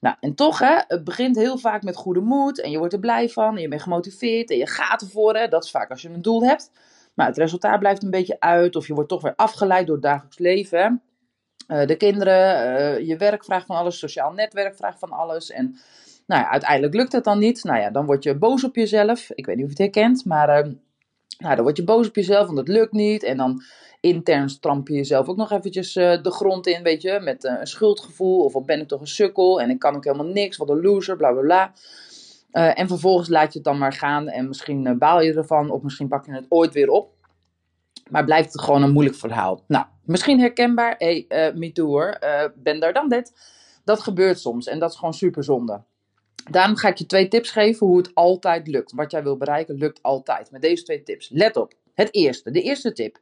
Nou, 0.00 0.16
en 0.20 0.34
toch, 0.34 0.58
hè, 0.58 0.78
het 0.86 1.04
begint 1.04 1.36
heel 1.36 1.58
vaak 1.58 1.82
met 1.82 1.96
goede 1.96 2.20
moed 2.20 2.60
en 2.60 2.70
je 2.70 2.78
wordt 2.78 2.92
er 2.92 3.00
blij 3.00 3.28
van 3.28 3.56
en 3.56 3.62
je 3.62 3.68
bent 3.68 3.82
gemotiveerd 3.82 4.50
en 4.50 4.56
je 4.56 4.66
gaat 4.66 5.02
ervoor. 5.02 5.36
Hè. 5.36 5.48
Dat 5.48 5.64
is 5.64 5.70
vaak 5.70 5.90
als 5.90 6.02
je 6.02 6.08
een 6.08 6.22
doel 6.22 6.44
hebt. 6.44 6.70
Maar 7.14 7.26
het 7.26 7.36
resultaat 7.36 7.78
blijft 7.78 8.02
een 8.02 8.10
beetje 8.10 8.40
uit 8.40 8.76
of 8.76 8.86
je 8.86 8.94
wordt 8.94 9.08
toch 9.08 9.22
weer 9.22 9.34
afgeleid 9.36 9.86
door 9.86 9.94
het 9.94 10.04
dagelijks 10.04 10.38
leven. 10.38 11.02
Uh, 11.68 11.86
de 11.86 11.96
kinderen, 11.96 12.66
uh, 12.80 13.06
je 13.06 13.16
werk 13.16 13.44
vraagt 13.44 13.66
van 13.66 13.76
alles, 13.76 13.98
sociaal 13.98 14.32
netwerk 14.32 14.76
vraagt 14.76 14.98
van 14.98 15.10
alles. 15.10 15.50
En 15.50 15.78
nou 16.26 16.42
ja, 16.42 16.50
uiteindelijk 16.50 16.94
lukt 16.94 17.12
het 17.12 17.24
dan 17.24 17.38
niet. 17.38 17.64
Nou 17.64 17.80
ja, 17.80 17.90
dan 17.90 18.06
word 18.06 18.22
je 18.22 18.38
boos 18.38 18.64
op 18.64 18.74
jezelf. 18.74 19.30
Ik 19.30 19.46
weet 19.46 19.56
niet 19.56 19.64
of 19.64 19.76
je 19.76 19.82
het 19.82 19.94
herkent, 19.94 20.24
maar 20.24 20.66
uh, 20.66 20.72
nou, 21.38 21.54
dan 21.54 21.64
word 21.64 21.76
je 21.76 21.84
boos 21.84 22.08
op 22.08 22.14
jezelf, 22.14 22.46
want 22.46 22.58
het 22.58 22.68
lukt 22.68 22.92
niet. 22.92 23.22
En 23.22 23.36
dan 23.36 23.62
intern 24.00 24.48
stramp 24.48 24.88
je 24.88 24.94
jezelf 24.94 25.28
ook 25.28 25.36
nog 25.36 25.50
eventjes 25.50 25.96
uh, 25.96 26.22
de 26.22 26.30
grond 26.30 26.66
in, 26.66 26.82
weet 26.82 27.02
je, 27.02 27.20
met 27.20 27.44
uh, 27.44 27.52
een 27.58 27.66
schuldgevoel. 27.66 28.44
Of 28.44 28.52
wat 28.52 28.66
ben 28.66 28.80
ik 28.80 28.88
toch 28.88 29.00
een 29.00 29.06
sukkel 29.06 29.60
en 29.60 29.70
ik 29.70 29.78
kan 29.78 29.96
ook 29.96 30.04
helemaal 30.04 30.32
niks, 30.32 30.56
wat 30.56 30.68
een 30.68 30.80
loser, 30.80 31.16
bla 31.16 31.32
bla 31.32 31.40
bla. 31.40 31.72
Uh, 32.52 32.78
en 32.78 32.88
vervolgens 32.88 33.28
laat 33.28 33.52
je 33.52 33.58
het 33.58 33.64
dan 33.64 33.78
maar 33.78 33.92
gaan 33.92 34.28
en 34.28 34.48
misschien 34.48 34.98
baal 34.98 35.20
je 35.20 35.34
ervan 35.34 35.70
of 35.70 35.82
misschien 35.82 36.08
pak 36.08 36.26
je 36.26 36.32
het 36.32 36.46
ooit 36.48 36.72
weer 36.72 36.88
op. 36.88 37.16
Maar 38.10 38.24
blijft 38.24 38.52
het 38.52 38.62
gewoon 38.62 38.82
een 38.82 38.92
moeilijk 38.92 39.16
verhaal. 39.16 39.64
Nou, 39.66 39.84
misschien 40.04 40.40
herkenbaar. 40.40 40.94
Hé, 40.98 41.24
hey, 41.28 41.52
me 41.54 41.72
too 41.72 41.86
hoor, 41.86 42.18
ben 42.54 42.80
daar 42.80 42.92
dan 42.92 43.08
dit. 43.08 43.32
Dat 43.84 44.00
gebeurt 44.00 44.38
soms 44.38 44.66
en 44.66 44.78
dat 44.78 44.90
is 44.90 44.96
gewoon 44.96 45.14
super 45.14 45.44
zonde. 45.44 45.82
Daarom 46.50 46.76
ga 46.76 46.88
ik 46.88 46.96
je 46.96 47.06
twee 47.06 47.28
tips 47.28 47.50
geven 47.50 47.86
hoe 47.86 47.96
het 47.96 48.14
altijd 48.14 48.66
lukt. 48.66 48.92
Wat 48.92 49.10
jij 49.10 49.22
wil 49.22 49.36
bereiken, 49.36 49.74
lukt 49.74 50.02
altijd. 50.02 50.50
Met 50.50 50.62
deze 50.62 50.82
twee 50.82 51.02
tips. 51.02 51.28
Let 51.32 51.56
op. 51.56 51.74
Het 51.94 52.14
eerste, 52.14 52.50
de 52.50 52.62
eerste 52.62 52.92
tip 52.92 53.20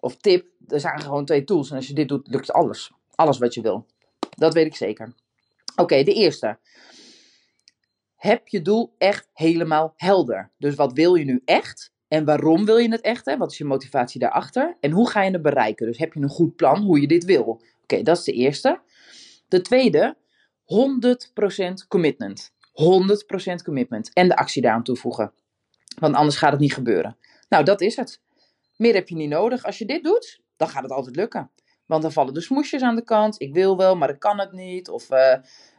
of 0.00 0.16
tip, 0.16 0.46
er 0.66 0.80
zijn 0.80 1.00
gewoon 1.00 1.24
twee 1.24 1.44
tools. 1.44 1.70
En 1.70 1.76
als 1.76 1.86
je 1.86 1.94
dit 1.94 2.08
doet, 2.08 2.28
lukt 2.28 2.52
alles. 2.52 2.92
Alles 3.14 3.38
wat 3.38 3.54
je 3.54 3.60
wil. 3.60 3.86
Dat 4.30 4.54
weet 4.54 4.66
ik 4.66 4.76
zeker. 4.76 5.14
Oké, 5.76 6.02
de 6.02 6.12
eerste. 6.12 6.58
Heb 8.16 8.48
je 8.48 8.62
doel 8.62 8.94
echt 8.98 9.28
helemaal 9.32 9.92
helder? 9.96 10.50
Dus 10.58 10.74
wat 10.74 10.92
wil 10.92 11.14
je 11.14 11.24
nu 11.24 11.42
echt? 11.44 11.92
En 12.08 12.24
waarom 12.24 12.64
wil 12.64 12.76
je 12.76 12.90
het 12.90 13.00
echt? 13.00 13.24
Hè? 13.24 13.36
Wat 13.36 13.52
is 13.52 13.58
je 13.58 13.64
motivatie 13.64 14.20
daarachter? 14.20 14.76
En 14.80 14.90
hoe 14.90 15.10
ga 15.10 15.22
je 15.22 15.30
het 15.30 15.42
bereiken? 15.42 15.86
Dus 15.86 15.98
heb 15.98 16.12
je 16.12 16.20
een 16.20 16.28
goed 16.28 16.56
plan 16.56 16.82
hoe 16.82 17.00
je 17.00 17.06
dit 17.06 17.24
wil? 17.24 17.62
Oké, 17.82 18.02
dat 18.02 18.18
is 18.18 18.24
de 18.24 18.32
eerste. 18.32 18.80
De 19.48 19.60
tweede, 19.60 20.16
100% 20.68 21.86
commitment. 21.88 22.52
100% 22.72 23.62
commitment. 23.64 24.12
En 24.12 24.28
de 24.28 24.36
actie 24.36 24.62
daaraan 24.62 24.82
toevoegen. 24.82 25.32
Want 25.98 26.14
anders 26.14 26.36
gaat 26.36 26.50
het 26.50 26.60
niet 26.60 26.74
gebeuren. 26.74 27.16
Nou, 27.48 27.64
dat 27.64 27.80
is 27.80 27.96
het. 27.96 28.20
Meer 28.76 28.94
heb 28.94 29.08
je 29.08 29.14
niet 29.14 29.28
nodig. 29.28 29.64
Als 29.64 29.78
je 29.78 29.86
dit 29.86 30.04
doet, 30.04 30.40
dan 30.56 30.68
gaat 30.68 30.82
het 30.82 30.92
altijd 30.92 31.16
lukken. 31.16 31.50
Want 31.86 32.02
dan 32.02 32.12
vallen 32.12 32.34
de 32.34 32.40
smoesjes 32.40 32.82
aan 32.82 32.96
de 32.96 33.04
kant. 33.04 33.40
Ik 33.40 33.52
wil 33.52 33.76
wel, 33.76 33.96
maar 33.96 34.10
ik 34.10 34.18
kan 34.18 34.38
het 34.38 34.52
niet. 34.52 34.88
Of 34.88 35.10
uh, 35.10 35.32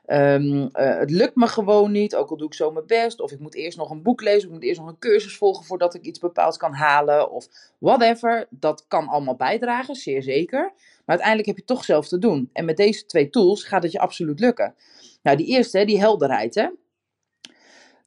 um, 0.07 0.61
uh, 0.61 0.69
het 0.73 1.11
lukt 1.11 1.35
me 1.35 1.47
gewoon 1.47 1.91
niet, 1.91 2.15
ook 2.15 2.29
al 2.29 2.37
doe 2.37 2.47
ik 2.47 2.53
zo 2.53 2.71
mijn 2.71 2.85
best. 2.85 3.19
Of 3.19 3.31
ik 3.31 3.39
moet 3.39 3.55
eerst 3.55 3.77
nog 3.77 3.89
een 3.89 4.03
boek 4.03 4.21
lezen, 4.21 4.39
of 4.39 4.45
ik 4.45 4.51
moet 4.51 4.63
eerst 4.63 4.79
nog 4.79 4.89
een 4.89 4.99
cursus 4.99 5.37
volgen 5.37 5.65
voordat 5.65 5.93
ik 5.93 6.01
iets 6.01 6.19
bepaalds 6.19 6.57
kan 6.57 6.73
halen. 6.73 7.31
Of 7.31 7.47
whatever. 7.77 8.47
Dat 8.49 8.85
kan 8.87 9.07
allemaal 9.07 9.35
bijdragen, 9.35 9.95
zeer 9.95 10.23
zeker. 10.23 10.73
Maar 11.09 11.17
uiteindelijk 11.17 11.57
heb 11.57 11.67
je 11.67 11.73
toch 11.73 11.85
zelf 11.85 12.07
te 12.07 12.17
doen. 12.17 12.49
En 12.53 12.65
met 12.65 12.77
deze 12.77 13.05
twee 13.05 13.29
tools 13.29 13.63
gaat 13.63 13.83
het 13.83 13.91
je 13.91 13.99
absoluut 13.99 14.39
lukken. 14.39 14.75
Nou, 15.23 15.37
die 15.37 15.45
eerste, 15.45 15.85
die 15.85 15.99
helderheid. 15.99 16.55
Hè? 16.55 16.69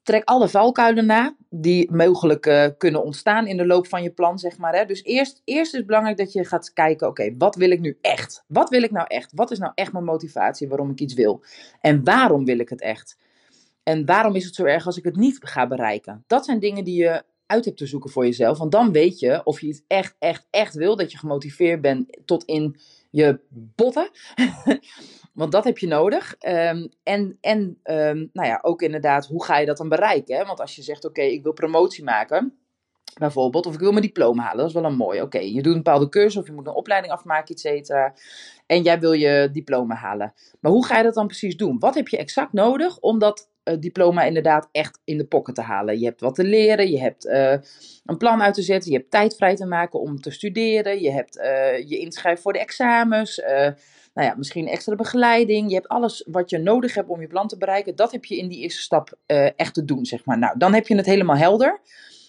Trek 0.02 0.24
alle 0.24 0.48
valkuilen 0.48 1.06
na 1.06 1.36
die 1.50 1.92
mogelijk 1.92 2.46
uh, 2.46 2.66
kunnen 2.78 3.04
ontstaan 3.04 3.46
in 3.46 3.56
de 3.56 3.66
loop 3.66 3.86
van 3.86 4.02
je 4.02 4.10
plan, 4.10 4.38
zeg 4.38 4.58
maar. 4.58 4.74
Hè? 4.74 4.84
Dus 4.84 5.02
eerst, 5.02 5.42
eerst 5.44 5.72
is 5.72 5.78
het 5.78 5.86
belangrijk 5.86 6.16
dat 6.16 6.32
je 6.32 6.44
gaat 6.44 6.72
kijken, 6.72 7.08
oké, 7.08 7.36
wat 7.36 7.56
wil 7.56 7.70
ik 7.70 7.80
nu 7.80 7.98
echt? 8.00 8.44
Wat 8.46 8.68
wil 8.68 8.82
ik 8.82 8.90
nou 8.90 9.06
echt? 9.08 9.32
Wat 9.34 9.50
is 9.50 9.58
nou 9.58 9.72
echt 9.74 9.92
mijn 9.92 10.04
motivatie 10.04 10.68
waarom 10.68 10.90
ik 10.90 11.00
iets 11.00 11.14
wil? 11.14 11.42
En 11.80 12.04
waarom 12.04 12.44
wil 12.44 12.58
ik 12.58 12.68
het 12.68 12.80
echt? 12.80 13.18
En 13.82 14.06
waarom 14.06 14.34
is 14.34 14.44
het 14.44 14.54
zo 14.54 14.64
erg 14.64 14.86
als 14.86 14.96
ik 14.96 15.04
het 15.04 15.16
niet 15.16 15.38
ga 15.40 15.66
bereiken? 15.66 16.24
Dat 16.26 16.44
zijn 16.44 16.58
dingen 16.58 16.84
die 16.84 17.02
je 17.02 17.22
uit 17.52 17.64
hebt 17.64 17.76
te 17.76 17.86
zoeken 17.86 18.10
voor 18.10 18.24
jezelf. 18.24 18.58
Want 18.58 18.72
dan 18.72 18.92
weet 18.92 19.18
je 19.18 19.40
of 19.44 19.60
je 19.60 19.66
iets 19.66 19.82
echt, 19.86 20.16
echt, 20.18 20.46
echt 20.50 20.74
wil. 20.74 20.96
Dat 20.96 21.12
je 21.12 21.18
gemotiveerd 21.18 21.80
bent 21.80 22.18
tot 22.24 22.44
in 22.44 22.76
je 23.10 23.40
botten. 23.48 24.10
Want 25.32 25.52
dat 25.52 25.64
heb 25.64 25.78
je 25.78 25.86
nodig. 25.86 26.36
Um, 26.46 26.88
en 27.02 27.38
en 27.40 27.60
um, 27.84 28.30
nou 28.32 28.48
ja, 28.48 28.58
ook 28.62 28.82
inderdaad, 28.82 29.26
hoe 29.26 29.44
ga 29.44 29.58
je 29.58 29.66
dat 29.66 29.76
dan 29.76 29.88
bereiken? 29.88 30.36
Hè? 30.36 30.44
Want 30.44 30.60
als 30.60 30.76
je 30.76 30.82
zegt, 30.82 31.04
oké, 31.04 31.22
ik 31.22 31.42
wil 31.42 31.52
promotie 31.52 32.04
maken, 32.04 32.52
bijvoorbeeld, 33.18 33.66
of 33.66 33.74
ik 33.74 33.80
wil 33.80 33.90
mijn 33.90 34.02
diploma 34.02 34.42
halen, 34.42 34.58
dat 34.58 34.66
is 34.66 34.72
wel 34.72 34.84
een 34.84 34.96
mooi. 34.96 35.22
Oké, 35.22 35.38
je 35.38 35.62
doet 35.62 35.74
een 35.74 35.82
bepaalde 35.82 36.08
cursus 36.08 36.36
of 36.36 36.46
je 36.46 36.52
moet 36.52 36.66
een 36.66 36.74
opleiding 36.74 37.12
afmaken, 37.12 37.54
et 37.54 37.60
cetera. 37.60 38.14
En 38.66 38.82
jij 38.82 39.00
wil 39.00 39.12
je 39.12 39.48
diploma 39.52 39.94
halen. 39.94 40.34
Maar 40.60 40.72
hoe 40.72 40.86
ga 40.86 40.96
je 40.96 41.02
dat 41.02 41.14
dan 41.14 41.26
precies 41.26 41.56
doen? 41.56 41.78
Wat 41.78 41.94
heb 41.94 42.08
je 42.08 42.16
exact 42.16 42.52
nodig 42.52 42.98
om 42.98 43.18
dat 43.18 43.50
diploma 43.78 44.22
inderdaad 44.22 44.68
echt 44.72 45.00
in 45.04 45.18
de 45.18 45.26
pocket 45.26 45.54
te 45.54 45.62
halen? 45.62 45.98
Je 45.98 46.04
hebt 46.04 46.20
wat 46.20 46.34
te 46.34 46.44
leren, 46.44 46.90
je 46.90 47.00
hebt 47.00 47.26
uh, 47.26 47.54
een 48.04 48.16
plan 48.16 48.42
uit 48.42 48.54
te 48.54 48.62
zetten, 48.62 48.90
je 48.90 48.96
hebt 48.96 49.10
tijd 49.10 49.36
vrij 49.36 49.56
te 49.56 49.66
maken 49.66 50.00
om 50.00 50.20
te 50.20 50.30
studeren, 50.30 51.00
je 51.00 51.10
hebt 51.10 51.36
uh, 51.36 51.78
je 51.88 51.98
inschrijven 51.98 52.42
voor 52.42 52.52
de 52.52 52.58
examens 52.58 53.42
nou 54.14 54.28
ja, 54.28 54.34
misschien 54.36 54.68
extra 54.68 54.94
begeleiding. 54.94 55.68
Je 55.68 55.74
hebt 55.74 55.88
alles 55.88 56.24
wat 56.30 56.50
je 56.50 56.58
nodig 56.58 56.94
hebt 56.94 57.08
om 57.08 57.20
je 57.20 57.26
plan 57.26 57.48
te 57.48 57.58
bereiken. 57.58 57.96
Dat 57.96 58.12
heb 58.12 58.24
je 58.24 58.36
in 58.36 58.48
die 58.48 58.58
eerste 58.58 58.80
stap 58.80 59.12
echt 59.56 59.74
te 59.74 59.84
doen, 59.84 60.06
zeg 60.06 60.24
maar. 60.24 60.38
Nou, 60.38 60.58
dan 60.58 60.74
heb 60.74 60.86
je 60.86 60.96
het 60.96 61.06
helemaal 61.06 61.36
helder. 61.36 61.80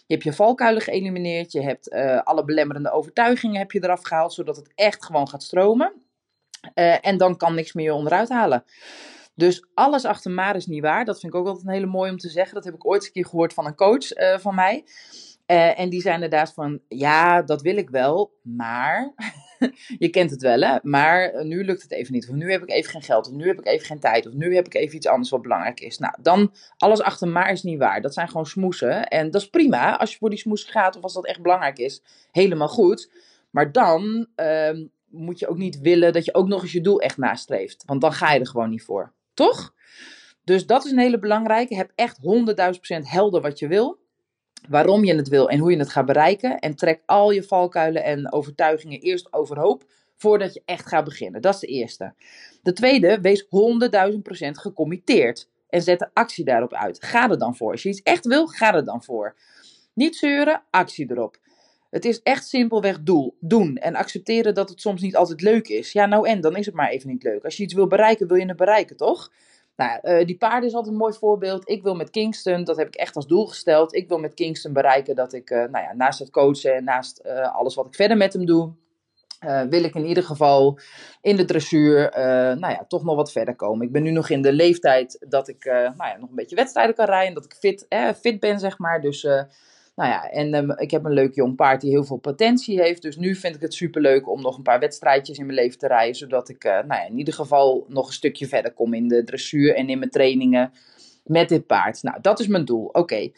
Je 0.07 0.13
hebt 0.13 0.23
je 0.23 0.33
valkuilen 0.33 0.81
geëlimineerd. 0.81 1.51
Je 1.51 1.61
hebt 1.61 1.91
alle 2.23 2.45
belemmerende 2.45 2.91
overtuigingen 2.91 3.57
heb 3.57 3.71
je 3.71 3.83
eraf 3.83 4.03
gehaald, 4.03 4.33
zodat 4.33 4.55
het 4.55 4.71
echt 4.75 5.05
gewoon 5.05 5.29
gaat 5.29 5.43
stromen. 5.43 5.93
En 7.01 7.17
dan 7.17 7.37
kan 7.37 7.55
niks 7.55 7.73
meer 7.73 7.93
onderuit 7.93 8.29
halen. 8.29 8.63
Dus 9.35 9.65
alles 9.73 10.05
achter 10.05 10.31
maar 10.31 10.55
is 10.55 10.65
niet 10.65 10.81
waar. 10.81 11.05
Dat 11.05 11.19
vind 11.19 11.33
ik 11.33 11.39
ook 11.39 11.47
altijd 11.47 11.65
een 11.65 11.73
hele 11.73 11.85
mooi 11.85 12.11
om 12.11 12.17
te 12.17 12.29
zeggen. 12.29 12.55
Dat 12.55 12.63
heb 12.63 12.73
ik 12.73 12.85
ooit 12.85 13.05
een 13.05 13.11
keer 13.11 13.25
gehoord 13.25 13.53
van 13.53 13.65
een 13.65 13.75
coach 13.75 14.07
van 14.41 14.55
mij. 14.55 14.85
en 15.75 15.89
die 15.89 16.01
zei 16.01 16.13
inderdaad 16.13 16.53
van, 16.53 16.79
ja, 16.87 17.41
dat 17.41 17.61
wil 17.61 17.77
ik 17.77 17.89
wel, 17.89 18.33
maar 18.41 19.13
je 20.03 20.09
kent 20.09 20.31
het 20.31 20.41
wel, 20.41 20.61
hè? 20.61 20.77
Maar 20.81 21.29
eh, 21.29 21.45
nu 21.45 21.63
lukt 21.65 21.81
het 21.81 21.91
even 21.91 22.13
niet. 22.13 22.29
Of 22.29 22.35
nu 22.35 22.51
heb 22.51 22.61
ik 22.61 22.69
even 22.69 22.91
geen 22.91 23.01
geld. 23.01 23.27
Of 23.27 23.33
nu 23.33 23.47
heb 23.47 23.59
ik 23.59 23.65
even 23.65 23.85
geen 23.85 23.99
tijd. 23.99 24.27
Of 24.27 24.33
nu 24.33 24.55
heb 24.55 24.65
ik 24.65 24.73
even 24.73 24.95
iets 24.95 25.07
anders 25.07 25.29
wat 25.29 25.41
belangrijk 25.41 25.79
is. 25.79 25.97
Nou, 25.97 26.13
dan 26.21 26.53
alles 26.77 27.01
achter 27.01 27.27
maar 27.27 27.51
is 27.51 27.63
niet 27.63 27.79
waar. 27.79 28.01
Dat 28.01 28.13
zijn 28.13 28.27
gewoon 28.27 28.45
smoesen. 28.45 29.07
En 29.07 29.31
dat 29.31 29.41
is 29.41 29.49
prima 29.49 29.97
als 29.97 30.11
je 30.11 30.17
voor 30.17 30.29
die 30.29 30.39
smoes 30.39 30.63
gaat. 30.63 30.95
Of 30.95 31.03
als 31.03 31.13
dat 31.13 31.25
echt 31.25 31.41
belangrijk 31.41 31.77
is. 31.77 32.03
Helemaal 32.31 32.67
goed. 32.67 33.11
Maar 33.49 33.71
dan 33.71 34.27
uh, 34.35 34.85
moet 35.09 35.39
je 35.39 35.47
ook 35.47 35.57
niet 35.57 35.79
willen 35.79 36.13
dat 36.13 36.25
je 36.25 36.33
ook 36.33 36.47
nog 36.47 36.61
eens 36.61 36.71
je 36.71 36.81
doel 36.81 37.01
echt 37.01 37.17
nastreeft. 37.17 37.83
Want 37.85 38.01
dan 38.01 38.13
ga 38.13 38.33
je 38.33 38.39
er 38.39 38.47
gewoon 38.47 38.69
niet 38.69 38.83
voor. 38.83 39.13
Toch? 39.33 39.73
Dus 40.43 40.65
dat 40.65 40.85
is 40.85 40.91
een 40.91 40.99
hele 40.99 41.19
belangrijke. 41.19 41.75
Heb 41.75 41.91
echt 41.95 42.17
100.000% 42.17 43.07
helder 43.07 43.41
wat 43.41 43.59
je 43.59 43.67
wil 43.67 44.01
waarom 44.69 45.03
je 45.03 45.15
het 45.15 45.27
wil 45.27 45.49
en 45.49 45.59
hoe 45.59 45.71
je 45.71 45.77
het 45.77 45.89
gaat 45.89 46.05
bereiken. 46.05 46.59
En 46.59 46.75
trek 46.75 47.01
al 47.05 47.31
je 47.31 47.43
valkuilen 47.43 48.03
en 48.03 48.31
overtuigingen 48.31 48.99
eerst 48.99 49.33
overhoop 49.33 49.83
voordat 50.15 50.53
je 50.53 50.61
echt 50.65 50.87
gaat 50.87 51.03
beginnen. 51.03 51.41
Dat 51.41 51.53
is 51.53 51.59
de 51.59 51.67
eerste. 51.67 52.13
De 52.61 52.73
tweede, 52.73 53.21
wees 53.21 53.45
100.000% 53.45 53.49
gecommitteerd 54.51 55.49
en 55.69 55.81
zet 55.81 55.99
de 55.99 56.09
actie 56.13 56.45
daarop 56.45 56.73
uit. 56.73 57.03
Ga 57.03 57.29
er 57.29 57.37
dan 57.37 57.55
voor. 57.55 57.71
Als 57.71 57.83
je 57.83 57.89
iets 57.89 58.01
echt 58.01 58.25
wil, 58.25 58.47
ga 58.47 58.73
er 58.73 58.85
dan 58.85 59.03
voor. 59.03 59.35
Niet 59.93 60.15
zeuren, 60.15 60.63
actie 60.69 61.11
erop. 61.11 61.37
Het 61.93 62.05
is 62.05 62.21
echt 62.21 62.47
simpelweg 62.47 62.99
doel, 63.03 63.37
doen 63.39 63.77
en 63.77 63.95
accepteren 63.95 64.53
dat 64.53 64.69
het 64.69 64.81
soms 64.81 65.01
niet 65.01 65.15
altijd 65.15 65.41
leuk 65.41 65.67
is. 65.67 65.91
Ja, 65.91 66.05
nou 66.05 66.27
en, 66.27 66.41
dan 66.41 66.55
is 66.55 66.65
het 66.65 66.75
maar 66.75 66.89
even 66.89 67.09
niet 67.09 67.23
leuk. 67.23 67.43
Als 67.43 67.57
je 67.57 67.63
iets 67.63 67.73
wil 67.73 67.87
bereiken, 67.87 68.27
wil 68.27 68.37
je 68.37 68.45
het 68.45 68.57
bereiken, 68.57 68.97
toch? 68.97 69.31
Nou, 69.75 69.99
uh, 70.03 70.25
die 70.25 70.37
paarden 70.37 70.69
is 70.69 70.75
altijd 70.75 70.93
een 70.93 70.99
mooi 70.99 71.13
voorbeeld. 71.13 71.69
Ik 71.69 71.83
wil 71.83 71.95
met 71.95 72.09
Kingston, 72.09 72.63
dat 72.63 72.77
heb 72.77 72.87
ik 72.87 72.95
echt 72.95 73.15
als 73.15 73.27
doel 73.27 73.45
gesteld. 73.45 73.95
Ik 73.95 74.07
wil 74.07 74.19
met 74.19 74.33
Kingston 74.33 74.73
bereiken 74.73 75.15
dat 75.15 75.33
ik, 75.33 75.49
uh, 75.49 75.57
nou 75.57 75.83
ja, 75.83 75.93
naast 75.93 76.19
het 76.19 76.29
coachen 76.29 76.75
en 76.75 76.83
naast 76.83 77.21
uh, 77.25 77.55
alles 77.55 77.75
wat 77.75 77.85
ik 77.85 77.95
verder 77.95 78.17
met 78.17 78.33
hem 78.33 78.45
doe, 78.45 78.71
wil 79.69 79.83
ik 79.83 79.95
in 79.95 80.05
ieder 80.05 80.23
geval 80.23 80.79
in 81.21 81.35
de 81.35 81.45
dressuur, 81.45 82.11
nou 82.59 82.73
ja, 82.73 82.85
toch 82.87 83.03
nog 83.03 83.15
wat 83.15 83.31
verder 83.31 83.55
komen. 83.55 83.85
Ik 83.85 83.91
ben 83.91 84.03
nu 84.03 84.11
nog 84.11 84.29
in 84.29 84.41
de 84.41 84.53
leeftijd 84.53 85.25
dat 85.29 85.47
ik, 85.47 85.65
nou 85.65 85.93
ja, 85.97 86.17
nog 86.19 86.29
een 86.29 86.35
beetje 86.35 86.55
wedstrijden 86.55 86.95
kan 86.95 87.05
rijden, 87.05 87.33
dat 87.33 87.45
ik 87.45 87.53
fit, 87.53 87.85
fit 88.19 88.39
ben, 88.39 88.59
zeg 88.59 88.77
maar. 88.77 89.01
Dus 89.01 89.27
nou 89.95 90.09
ja, 90.09 90.29
en 90.29 90.53
um, 90.53 90.71
ik 90.77 90.91
heb 90.91 91.05
een 91.05 91.13
leuk 91.13 91.35
jong 91.35 91.55
paard 91.55 91.81
die 91.81 91.89
heel 91.89 92.03
veel 92.03 92.17
potentie 92.17 92.81
heeft. 92.81 93.01
Dus 93.01 93.17
nu 93.17 93.35
vind 93.35 93.55
ik 93.55 93.61
het 93.61 93.73
superleuk 93.73 94.29
om 94.29 94.41
nog 94.41 94.57
een 94.57 94.63
paar 94.63 94.79
wedstrijdjes 94.79 95.37
in 95.37 95.45
mijn 95.45 95.57
leven 95.57 95.77
te 95.77 95.87
rijden. 95.87 96.15
Zodat 96.15 96.49
ik 96.49 96.63
uh, 96.63 96.71
nou 96.71 97.01
ja, 97.01 97.05
in 97.05 97.17
ieder 97.17 97.33
geval 97.33 97.85
nog 97.87 98.07
een 98.07 98.13
stukje 98.13 98.47
verder 98.47 98.73
kom 98.73 98.93
in 98.93 99.07
de 99.07 99.23
dressuur 99.23 99.75
en 99.75 99.89
in 99.89 99.99
mijn 99.99 100.11
trainingen 100.11 100.71
met 101.23 101.49
dit 101.49 101.67
paard. 101.67 102.03
Nou, 102.03 102.17
dat 102.21 102.39
is 102.39 102.47
mijn 102.47 102.65
doel. 102.65 102.85
Oké. 102.85 103.19
Uh, 103.19 103.29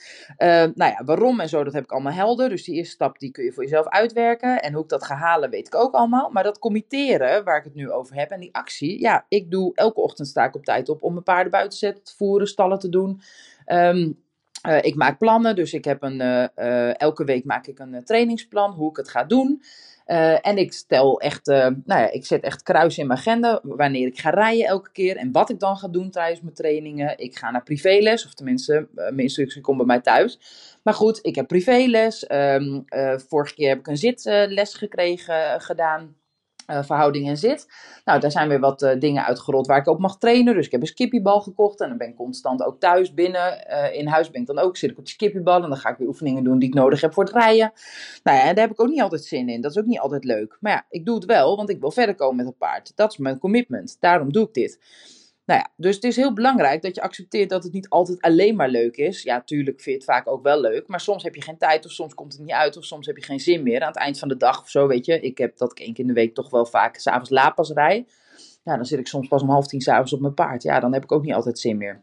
nou 0.47 0.73
ja, 0.75 1.01
waarom 1.05 1.39
en 1.39 1.49
zo, 1.49 1.63
dat 1.63 1.73
heb 1.73 1.83
ik 1.83 1.91
allemaal 1.91 2.13
helder. 2.13 2.49
Dus 2.49 2.63
die 2.63 2.75
eerste 2.75 2.93
stap, 2.93 3.19
die 3.19 3.31
kun 3.31 3.43
je 3.43 3.51
voor 3.51 3.63
jezelf 3.63 3.87
uitwerken. 3.87 4.61
En 4.61 4.73
hoe 4.73 4.83
ik 4.83 4.89
dat 4.89 5.03
ga 5.03 5.15
halen, 5.15 5.49
weet 5.49 5.67
ik 5.67 5.75
ook 5.75 5.93
allemaal. 5.93 6.29
Maar 6.29 6.43
dat 6.43 6.59
committeren, 6.59 7.43
waar 7.43 7.57
ik 7.57 7.63
het 7.63 7.75
nu 7.75 7.91
over 7.91 8.15
heb, 8.15 8.29
en 8.29 8.39
die 8.39 8.55
actie. 8.55 8.99
Ja, 8.99 9.25
ik 9.29 9.51
doe 9.51 9.75
elke 9.75 10.01
ochtend 10.01 10.27
sta 10.27 10.45
ik 10.45 10.55
op 10.55 10.65
tijd 10.65 10.89
op 10.89 11.03
om 11.03 11.11
mijn 11.11 11.23
paarden 11.23 11.51
buiten 11.51 11.71
te 11.71 11.85
zetten, 11.85 12.03
te 12.03 12.15
voeren, 12.15 12.47
stallen 12.47 12.79
te 12.79 12.89
doen. 12.89 13.21
Um, 13.67 14.23
uh, 14.67 14.77
ik 14.81 14.95
maak 14.95 15.17
plannen, 15.17 15.55
dus 15.55 15.73
ik 15.73 15.85
heb 15.85 16.03
een, 16.03 16.21
uh, 16.21 16.47
uh, 16.57 16.99
elke 17.01 17.23
week 17.23 17.45
maak 17.45 17.67
ik 17.67 17.79
een 17.79 18.03
trainingsplan 18.03 18.71
hoe 18.71 18.89
ik 18.89 18.97
het 18.97 19.09
ga 19.09 19.23
doen. 19.23 19.61
en 20.41 20.57
ik 20.57 20.73
stel 20.73 21.19
echt, 21.19 21.45
nou 21.45 21.83
ja, 21.85 22.11
ik 22.11 22.25
zet 22.25 22.43
echt 22.43 22.63
kruis 22.63 22.97
in 22.97 23.07
mijn 23.07 23.19
agenda 23.19 23.59
wanneer 23.63 24.07
ik 24.07 24.19
ga 24.19 24.29
rijden 24.29 24.65
elke 24.65 24.91
keer 24.91 25.17
en 25.17 25.31
wat 25.31 25.49
ik 25.49 25.59
dan 25.59 25.77
ga 25.77 25.87
doen 25.87 26.09
tijdens 26.09 26.41
mijn 26.41 26.53
trainingen. 26.53 27.17
Ik 27.17 27.37
ga 27.37 27.51
naar 27.51 27.63
privéles, 27.63 28.25
of 28.25 28.33
tenminste, 28.33 28.87
mijn 28.93 29.17
instructie 29.17 29.61
komt 29.61 29.77
bij 29.77 29.85
mij 29.85 30.01
thuis. 30.01 30.39
Maar 30.83 30.93
goed, 30.93 31.19
ik 31.21 31.35
heb 31.35 31.47
privéles. 31.47 32.29
Um, 32.31 32.85
vorige 33.27 33.53
keer 33.53 33.69
heb 33.69 33.79
ik 33.79 33.87
een 33.87 33.97
zitles 33.97 34.73
gekregen, 34.73 35.61
gedaan 35.61 36.15
uh, 36.67 36.83
verhouding 36.83 37.27
en 37.27 37.37
zit. 37.37 37.67
Nou, 38.05 38.19
daar 38.19 38.31
zijn 38.31 38.49
weer 38.49 38.59
wat 38.59 38.81
uh, 38.81 38.99
dingen 38.99 39.25
uitgerold 39.25 39.67
waar 39.67 39.79
ik 39.79 39.87
ook 39.87 39.99
mag 39.99 40.17
trainen. 40.17 40.55
Dus 40.55 40.65
ik 40.65 40.71
heb 40.71 40.81
een 40.81 40.87
skippiebal 40.87 41.41
gekocht 41.41 41.81
en 41.81 41.89
dan 41.89 41.97
ben 41.97 42.07
ik 42.07 42.15
constant 42.15 42.63
ook 42.63 42.79
thuis 42.79 43.13
binnen. 43.13 43.65
Uh, 43.69 43.93
in 43.93 44.07
huis 44.07 44.31
ben 44.31 44.41
ik 44.41 44.47
dan 44.47 44.59
ook, 44.59 44.77
zit 44.77 44.91
ik 44.91 44.97
op 44.97 45.05
de 45.05 45.11
skippiebal 45.11 45.63
en 45.63 45.69
dan 45.69 45.77
ga 45.77 45.89
ik 45.89 45.97
weer 45.97 46.07
oefeningen 46.07 46.43
doen 46.43 46.59
die 46.59 46.69
ik 46.69 46.75
nodig 46.75 47.01
heb 47.01 47.13
voor 47.13 47.23
het 47.23 47.33
rijden. 47.33 47.71
Nou 48.23 48.37
ja, 48.37 48.43
daar 48.43 48.63
heb 48.63 48.71
ik 48.71 48.81
ook 48.81 48.89
niet 48.89 49.01
altijd 49.01 49.23
zin 49.23 49.49
in. 49.49 49.61
Dat 49.61 49.71
is 49.71 49.77
ook 49.77 49.85
niet 49.85 49.99
altijd 49.99 50.23
leuk. 50.23 50.57
Maar 50.59 50.71
ja, 50.71 50.85
ik 50.89 51.05
doe 51.05 51.15
het 51.15 51.25
wel, 51.25 51.55
want 51.55 51.69
ik 51.69 51.79
wil 51.79 51.91
verder 51.91 52.15
komen 52.15 52.35
met 52.35 52.45
het 52.45 52.57
paard. 52.57 52.91
Dat 52.95 53.11
is 53.11 53.17
mijn 53.17 53.39
commitment. 53.39 53.97
Daarom 53.99 54.31
doe 54.31 54.47
ik 54.47 54.53
dit. 54.53 54.79
Nou 55.45 55.59
ja, 55.59 55.71
dus 55.77 55.95
het 55.95 56.03
is 56.03 56.15
heel 56.15 56.33
belangrijk 56.33 56.81
dat 56.81 56.95
je 56.95 57.01
accepteert 57.01 57.49
dat 57.49 57.63
het 57.63 57.73
niet 57.73 57.89
altijd 57.89 58.21
alleen 58.21 58.55
maar 58.55 58.69
leuk 58.69 58.97
is. 58.97 59.23
Ja, 59.23 59.41
tuurlijk 59.41 59.81
vind 59.81 59.85
je 59.85 59.91
het 59.91 60.03
vaak 60.03 60.27
ook 60.27 60.43
wel 60.43 60.61
leuk, 60.61 60.87
maar 60.87 60.99
soms 60.99 61.23
heb 61.23 61.35
je 61.35 61.41
geen 61.41 61.57
tijd 61.57 61.85
of 61.85 61.91
soms 61.91 62.13
komt 62.13 62.33
het 62.33 62.41
niet 62.41 62.51
uit 62.51 62.77
of 62.77 62.83
soms 62.83 63.05
heb 63.05 63.17
je 63.17 63.23
geen 63.23 63.39
zin 63.39 63.63
meer 63.63 63.81
aan 63.81 63.87
het 63.87 63.97
eind 63.97 64.19
van 64.19 64.27
de 64.27 64.37
dag 64.37 64.61
of 64.61 64.69
zo, 64.69 64.87
weet 64.87 65.05
je. 65.05 65.19
Ik 65.19 65.37
heb 65.37 65.57
dat 65.57 65.71
ik 65.71 65.79
één 65.79 65.93
keer 65.93 66.03
in 66.03 66.07
de 66.07 66.13
week 66.19 66.33
toch 66.33 66.49
wel 66.49 66.65
vaak 66.65 66.95
s'avonds 66.97 67.29
laat 67.29 67.55
pas 67.55 67.71
rij. 67.71 68.07
Ja, 68.63 68.75
dan 68.75 68.85
zit 68.85 68.99
ik 68.99 69.07
soms 69.07 69.27
pas 69.27 69.41
om 69.41 69.49
half 69.49 69.67
tien 69.67 69.81
s'avonds 69.81 70.13
op 70.13 70.19
mijn 70.19 70.33
paard. 70.33 70.63
Ja, 70.63 70.79
dan 70.79 70.93
heb 70.93 71.03
ik 71.03 71.11
ook 71.11 71.23
niet 71.23 71.33
altijd 71.33 71.59
zin 71.59 71.77
meer. 71.77 72.01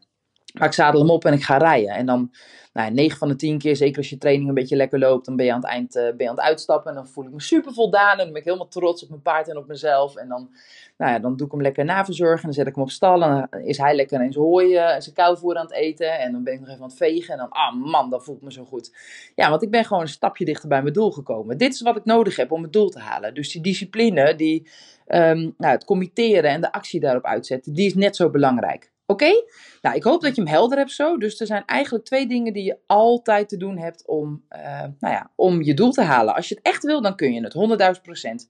Maar 0.53 0.67
ik 0.67 0.73
zadel 0.73 0.99
hem 0.99 1.09
op 1.09 1.25
en 1.25 1.33
ik 1.33 1.43
ga 1.43 1.57
rijden. 1.57 1.89
En 1.89 2.05
dan, 2.05 2.31
nou, 2.73 2.91
9 2.91 3.17
van 3.17 3.27
de 3.27 3.35
10 3.35 3.57
keer, 3.57 3.75
zeker 3.75 3.97
als 3.97 4.09
je 4.09 4.17
training 4.17 4.47
een 4.47 4.55
beetje 4.55 4.75
lekker 4.75 4.99
loopt, 4.99 5.25
dan 5.25 5.35
ben 5.35 5.45
je 5.45 5.53
aan 5.53 5.59
het 5.59 5.69
eind 5.69 5.95
uh, 5.95 6.03
ben 6.03 6.15
je 6.17 6.29
aan 6.29 6.35
het 6.35 6.45
uitstappen. 6.45 6.89
En 6.89 6.95
dan 6.95 7.07
voel 7.07 7.25
ik 7.25 7.31
me 7.31 7.41
super 7.41 7.73
voldaan. 7.73 8.11
En 8.11 8.17
dan 8.17 8.27
ben 8.27 8.35
ik 8.35 8.43
helemaal 8.43 8.67
trots 8.67 9.03
op 9.03 9.09
mijn 9.09 9.21
paard 9.21 9.47
en 9.47 9.57
op 9.57 9.67
mezelf. 9.67 10.15
En 10.15 10.27
dan, 10.27 10.49
nou 10.97 11.11
ja, 11.11 11.19
dan 11.19 11.35
doe 11.35 11.45
ik 11.45 11.51
hem 11.51 11.61
lekker 11.61 11.85
naverzorgen. 11.85 12.37
En 12.37 12.43
dan 12.43 12.53
zet 12.53 12.67
ik 12.67 12.75
hem 12.75 12.83
op 12.83 12.89
stal. 12.89 13.23
En 13.23 13.47
dan 13.49 13.61
is 13.61 13.77
hij 13.77 13.95
lekker 13.95 14.23
in 14.23 14.33
zijn 14.33 14.45
hooi 14.45 14.75
en 14.75 15.01
zijn 15.01 15.15
kouvoer 15.15 15.55
aan 15.55 15.65
het 15.65 15.73
eten. 15.73 16.19
En 16.19 16.31
dan 16.31 16.43
ben 16.43 16.53
ik 16.53 16.59
nog 16.59 16.69
even 16.69 16.81
aan 16.81 16.87
het 16.87 16.97
vegen. 16.97 17.33
En 17.33 17.37
dan, 17.37 17.49
ah 17.49 17.75
man, 17.75 18.09
dat 18.09 18.23
voelt 18.23 18.41
me 18.41 18.51
zo 18.51 18.65
goed. 18.65 18.95
Ja, 19.35 19.49
want 19.49 19.63
ik 19.63 19.71
ben 19.71 19.85
gewoon 19.85 20.01
een 20.01 20.07
stapje 20.07 20.45
dichter 20.45 20.69
bij 20.69 20.81
mijn 20.81 20.93
doel 20.93 21.11
gekomen. 21.11 21.57
Dit 21.57 21.73
is 21.73 21.81
wat 21.81 21.95
ik 21.95 22.05
nodig 22.05 22.35
heb 22.35 22.51
om 22.51 22.63
het 22.63 22.73
doel 22.73 22.89
te 22.89 22.99
halen. 22.99 23.33
Dus 23.33 23.51
die 23.51 23.61
discipline, 23.61 24.35
die, 24.35 24.69
um, 25.07 25.53
nou, 25.57 25.73
het 25.73 25.85
committeren 25.85 26.49
en 26.49 26.61
de 26.61 26.71
actie 26.71 26.99
daarop 26.99 27.25
uitzetten, 27.25 27.73
die 27.73 27.85
is 27.85 27.93
net 27.93 28.15
zo 28.15 28.29
belangrijk. 28.29 28.92
Oké? 29.05 29.43
Nou, 29.81 29.95
ik 29.95 30.03
hoop 30.03 30.21
dat 30.21 30.35
je 30.35 30.41
hem 30.41 30.51
helder 30.51 30.77
hebt 30.77 30.91
zo. 30.91 31.17
Dus 31.17 31.39
er 31.39 31.47
zijn 31.47 31.65
eigenlijk 31.65 32.05
twee 32.05 32.27
dingen 32.27 32.53
die 32.53 32.63
je 32.63 32.77
altijd 32.87 33.49
te 33.49 33.57
doen 33.57 33.77
hebt 33.77 34.07
om, 34.07 34.45
uh, 34.49 34.79
nou 34.79 35.13
ja, 35.13 35.31
om 35.35 35.61
je 35.61 35.73
doel 35.73 35.91
te 35.91 36.01
halen. 36.01 36.35
Als 36.35 36.49
je 36.49 36.55
het 36.55 36.63
echt 36.63 36.83
wil, 36.83 37.01
dan 37.01 37.15
kun 37.15 37.33
je 37.33 37.43
het 37.43 37.95
100.000 37.95 38.01
procent. 38.01 38.49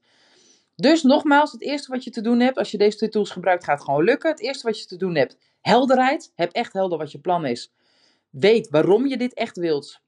Dus 0.76 1.02
nogmaals, 1.02 1.52
het 1.52 1.62
eerste 1.62 1.92
wat 1.92 2.04
je 2.04 2.10
te 2.10 2.20
doen 2.20 2.40
hebt, 2.40 2.58
als 2.58 2.70
je 2.70 2.78
deze 2.78 2.96
twee 2.96 3.08
tools 3.08 3.30
gebruikt, 3.30 3.64
gaat 3.64 3.82
gewoon 3.82 4.04
lukken. 4.04 4.30
Het 4.30 4.40
eerste 4.40 4.66
wat 4.66 4.78
je 4.78 4.86
te 4.86 4.96
doen 4.96 5.14
hebt, 5.14 5.38
helderheid. 5.60 6.32
Heb 6.34 6.52
echt 6.52 6.72
helder 6.72 6.98
wat 6.98 7.12
je 7.12 7.18
plan 7.18 7.46
is. 7.46 7.72
Weet 8.30 8.68
waarom 8.68 9.06
je 9.06 9.16
dit 9.16 9.34
echt 9.34 9.56
wilt. 9.56 10.02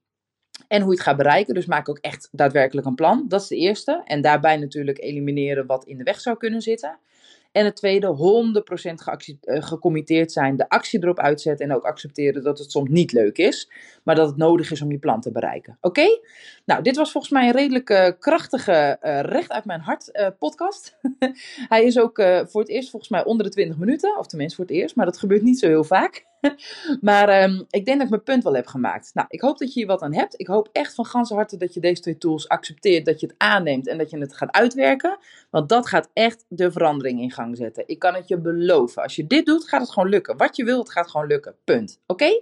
En 0.67 0.81
hoe 0.81 0.91
je 0.91 0.97
het 0.97 1.07
gaat 1.07 1.17
bereiken. 1.17 1.53
Dus 1.53 1.65
maak 1.65 1.89
ook 1.89 1.97
echt 1.97 2.29
daadwerkelijk 2.31 2.87
een 2.87 2.95
plan. 2.95 3.25
Dat 3.27 3.41
is 3.41 3.47
de 3.47 3.55
eerste. 3.55 4.01
En 4.05 4.21
daarbij 4.21 4.57
natuurlijk 4.57 4.99
elimineren 4.99 5.65
wat 5.65 5.85
in 5.85 5.97
de 5.97 6.03
weg 6.03 6.19
zou 6.19 6.37
kunnen 6.37 6.61
zitten. 6.61 6.99
En 7.51 7.65
het 7.65 7.75
tweede, 7.75 8.07
100% 8.07 8.09
uh, 8.91 9.63
gecommitteerd 9.63 10.31
zijn, 10.31 10.57
de 10.57 10.69
actie 10.69 11.03
erop 11.03 11.19
uitzetten 11.19 11.69
en 11.69 11.75
ook 11.75 11.83
accepteren 11.83 12.43
dat 12.43 12.59
het 12.59 12.71
soms 12.71 12.89
niet 12.89 13.11
leuk 13.11 13.37
is, 13.37 13.71
maar 14.03 14.15
dat 14.15 14.27
het 14.27 14.37
nodig 14.37 14.71
is 14.71 14.81
om 14.81 14.91
je 14.91 14.99
plan 14.99 15.21
te 15.21 15.31
bereiken. 15.31 15.77
Oké? 15.81 16.19
Nou, 16.65 16.83
dit 16.83 16.95
was 16.95 17.11
volgens 17.11 17.33
mij 17.33 17.47
een 17.47 17.53
redelijk 17.53 18.15
krachtige, 18.19 18.97
uh, 19.01 19.19
recht 19.19 19.51
uit 19.51 19.65
mijn 19.65 19.81
hart 19.81 20.33
podcast. 20.39 20.97
Hij 21.73 21.83
is 21.83 21.99
ook 21.99 22.15
voor 22.45 22.61
het 22.61 22.69
eerst 22.69 22.89
volgens 22.89 23.11
mij 23.11 23.25
onder 23.25 23.45
de 23.45 23.51
20 23.51 23.77
minuten, 23.77 24.17
of 24.17 24.27
tenminste 24.27 24.55
voor 24.55 24.65
het 24.65 24.75
eerst, 24.75 24.95
maar 24.95 25.05
dat 25.05 25.17
gebeurt 25.17 25.41
niet 25.41 25.59
zo 25.59 25.67
heel 25.67 25.83
vaak. 25.83 26.25
maar 27.01 27.43
um, 27.43 27.65
ik 27.69 27.85
denk 27.85 27.97
dat 27.97 28.05
ik 28.05 28.09
mijn 28.09 28.23
punt 28.23 28.43
wel 28.43 28.55
heb 28.55 28.67
gemaakt. 28.67 29.11
Nou, 29.13 29.27
ik 29.29 29.41
hoop 29.41 29.57
dat 29.57 29.73
je 29.73 29.79
hier 29.79 29.87
wat 29.87 30.01
aan 30.01 30.13
hebt. 30.13 30.39
Ik 30.39 30.47
hoop 30.47 30.69
echt 30.71 30.93
van 30.93 31.05
ganse 31.05 31.33
harte 31.33 31.57
dat 31.57 31.73
je 31.73 31.79
deze 31.79 32.01
twee 32.01 32.17
tools 32.17 32.47
accepteert, 32.47 33.05
dat 33.05 33.19
je 33.19 33.27
het 33.27 33.35
aanneemt 33.37 33.87
en 33.87 33.97
dat 33.97 34.09
je 34.09 34.17
het 34.17 34.35
gaat 34.35 34.51
uitwerken. 34.51 35.17
Want 35.49 35.69
dat 35.69 35.87
gaat 35.87 36.09
echt 36.13 36.45
de 36.47 36.71
verandering 36.71 37.21
in 37.21 37.31
gang 37.31 37.57
zetten. 37.57 37.83
Ik 37.87 37.99
kan 37.99 38.13
het 38.13 38.27
je 38.27 38.37
beloven. 38.37 39.03
Als 39.03 39.15
je 39.15 39.27
dit 39.27 39.45
doet, 39.45 39.67
gaat 39.67 39.81
het 39.81 39.91
gewoon 39.91 40.09
lukken. 40.09 40.37
Wat 40.37 40.55
je 40.55 40.63
wilt, 40.63 40.79
het 40.79 40.91
gaat 40.91 41.09
gewoon 41.09 41.27
lukken. 41.27 41.55
Punt. 41.63 41.99
Oké? 42.05 42.41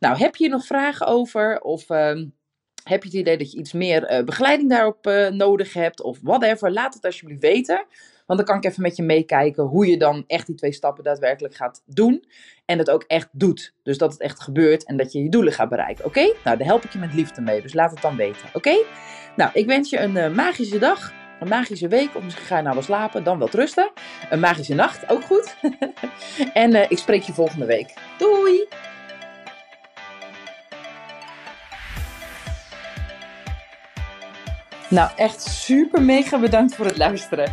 Nou, 0.00 0.16
heb 0.16 0.36
je 0.36 0.44
hier 0.44 0.52
nog 0.52 0.66
vragen 0.66 1.06
over? 1.06 1.60
Of... 1.60 1.88
Um, 1.88 2.34
heb 2.82 3.02
je 3.02 3.08
het 3.08 3.18
idee 3.18 3.36
dat 3.36 3.52
je 3.52 3.58
iets 3.58 3.72
meer 3.72 4.12
uh, 4.12 4.24
begeleiding 4.24 4.70
daarop 4.70 5.06
uh, 5.06 5.28
nodig 5.28 5.72
hebt? 5.72 6.02
Of 6.02 6.18
whatever, 6.22 6.72
laat 6.72 6.94
het 6.94 7.04
alsjeblieft 7.04 7.40
weten. 7.40 7.86
Want 8.32 8.46
dan 8.46 8.54
kan 8.54 8.64
ik 8.64 8.70
even 8.70 8.82
met 8.82 8.96
je 8.96 9.02
meekijken 9.02 9.64
hoe 9.64 9.86
je 9.86 9.96
dan 9.96 10.24
echt 10.26 10.46
die 10.46 10.56
twee 10.56 10.72
stappen 10.72 11.04
daadwerkelijk 11.04 11.54
gaat 11.54 11.82
doen. 11.86 12.24
En 12.64 12.78
het 12.78 12.90
ook 12.90 13.02
echt 13.06 13.28
doet. 13.32 13.74
Dus 13.82 13.98
dat 13.98 14.12
het 14.12 14.20
echt 14.20 14.40
gebeurt 14.42 14.84
en 14.84 14.96
dat 14.96 15.12
je 15.12 15.22
je 15.22 15.28
doelen 15.28 15.52
gaat 15.52 15.68
bereiken. 15.68 16.04
Oké? 16.04 16.32
Nou, 16.44 16.56
daar 16.56 16.66
help 16.66 16.84
ik 16.84 16.92
je 16.92 16.98
met 16.98 17.14
liefde 17.14 17.40
mee. 17.40 17.62
Dus 17.62 17.74
laat 17.74 17.90
het 17.90 18.00
dan 18.00 18.16
weten. 18.16 18.48
Oké? 18.52 18.76
Nou, 19.36 19.50
ik 19.52 19.66
wens 19.66 19.90
je 19.90 19.98
een 19.98 20.16
uh, 20.16 20.28
magische 20.28 20.78
dag. 20.78 21.12
Een 21.40 21.48
magische 21.48 21.88
week, 21.88 22.14
of 22.14 22.22
misschien 22.22 22.46
ga 22.46 22.56
je 22.56 22.62
nou 22.62 22.74
wel 22.74 22.84
slapen, 22.84 23.24
dan 23.24 23.38
wel 23.38 23.48
rusten. 23.50 23.90
Een 24.30 24.40
magische 24.40 24.74
nacht, 24.74 25.10
ook 25.10 25.22
goed. 25.22 25.56
en 26.52 26.70
uh, 26.70 26.82
ik 26.88 26.98
spreek 26.98 27.22
je 27.22 27.32
volgende 27.32 27.66
week. 27.66 27.94
Doei! 28.18 28.68
Nou, 34.88 35.10
echt 35.16 35.42
super 35.42 36.02
mega 36.02 36.38
bedankt 36.38 36.74
voor 36.74 36.86
het 36.86 36.96
luisteren. 36.96 37.52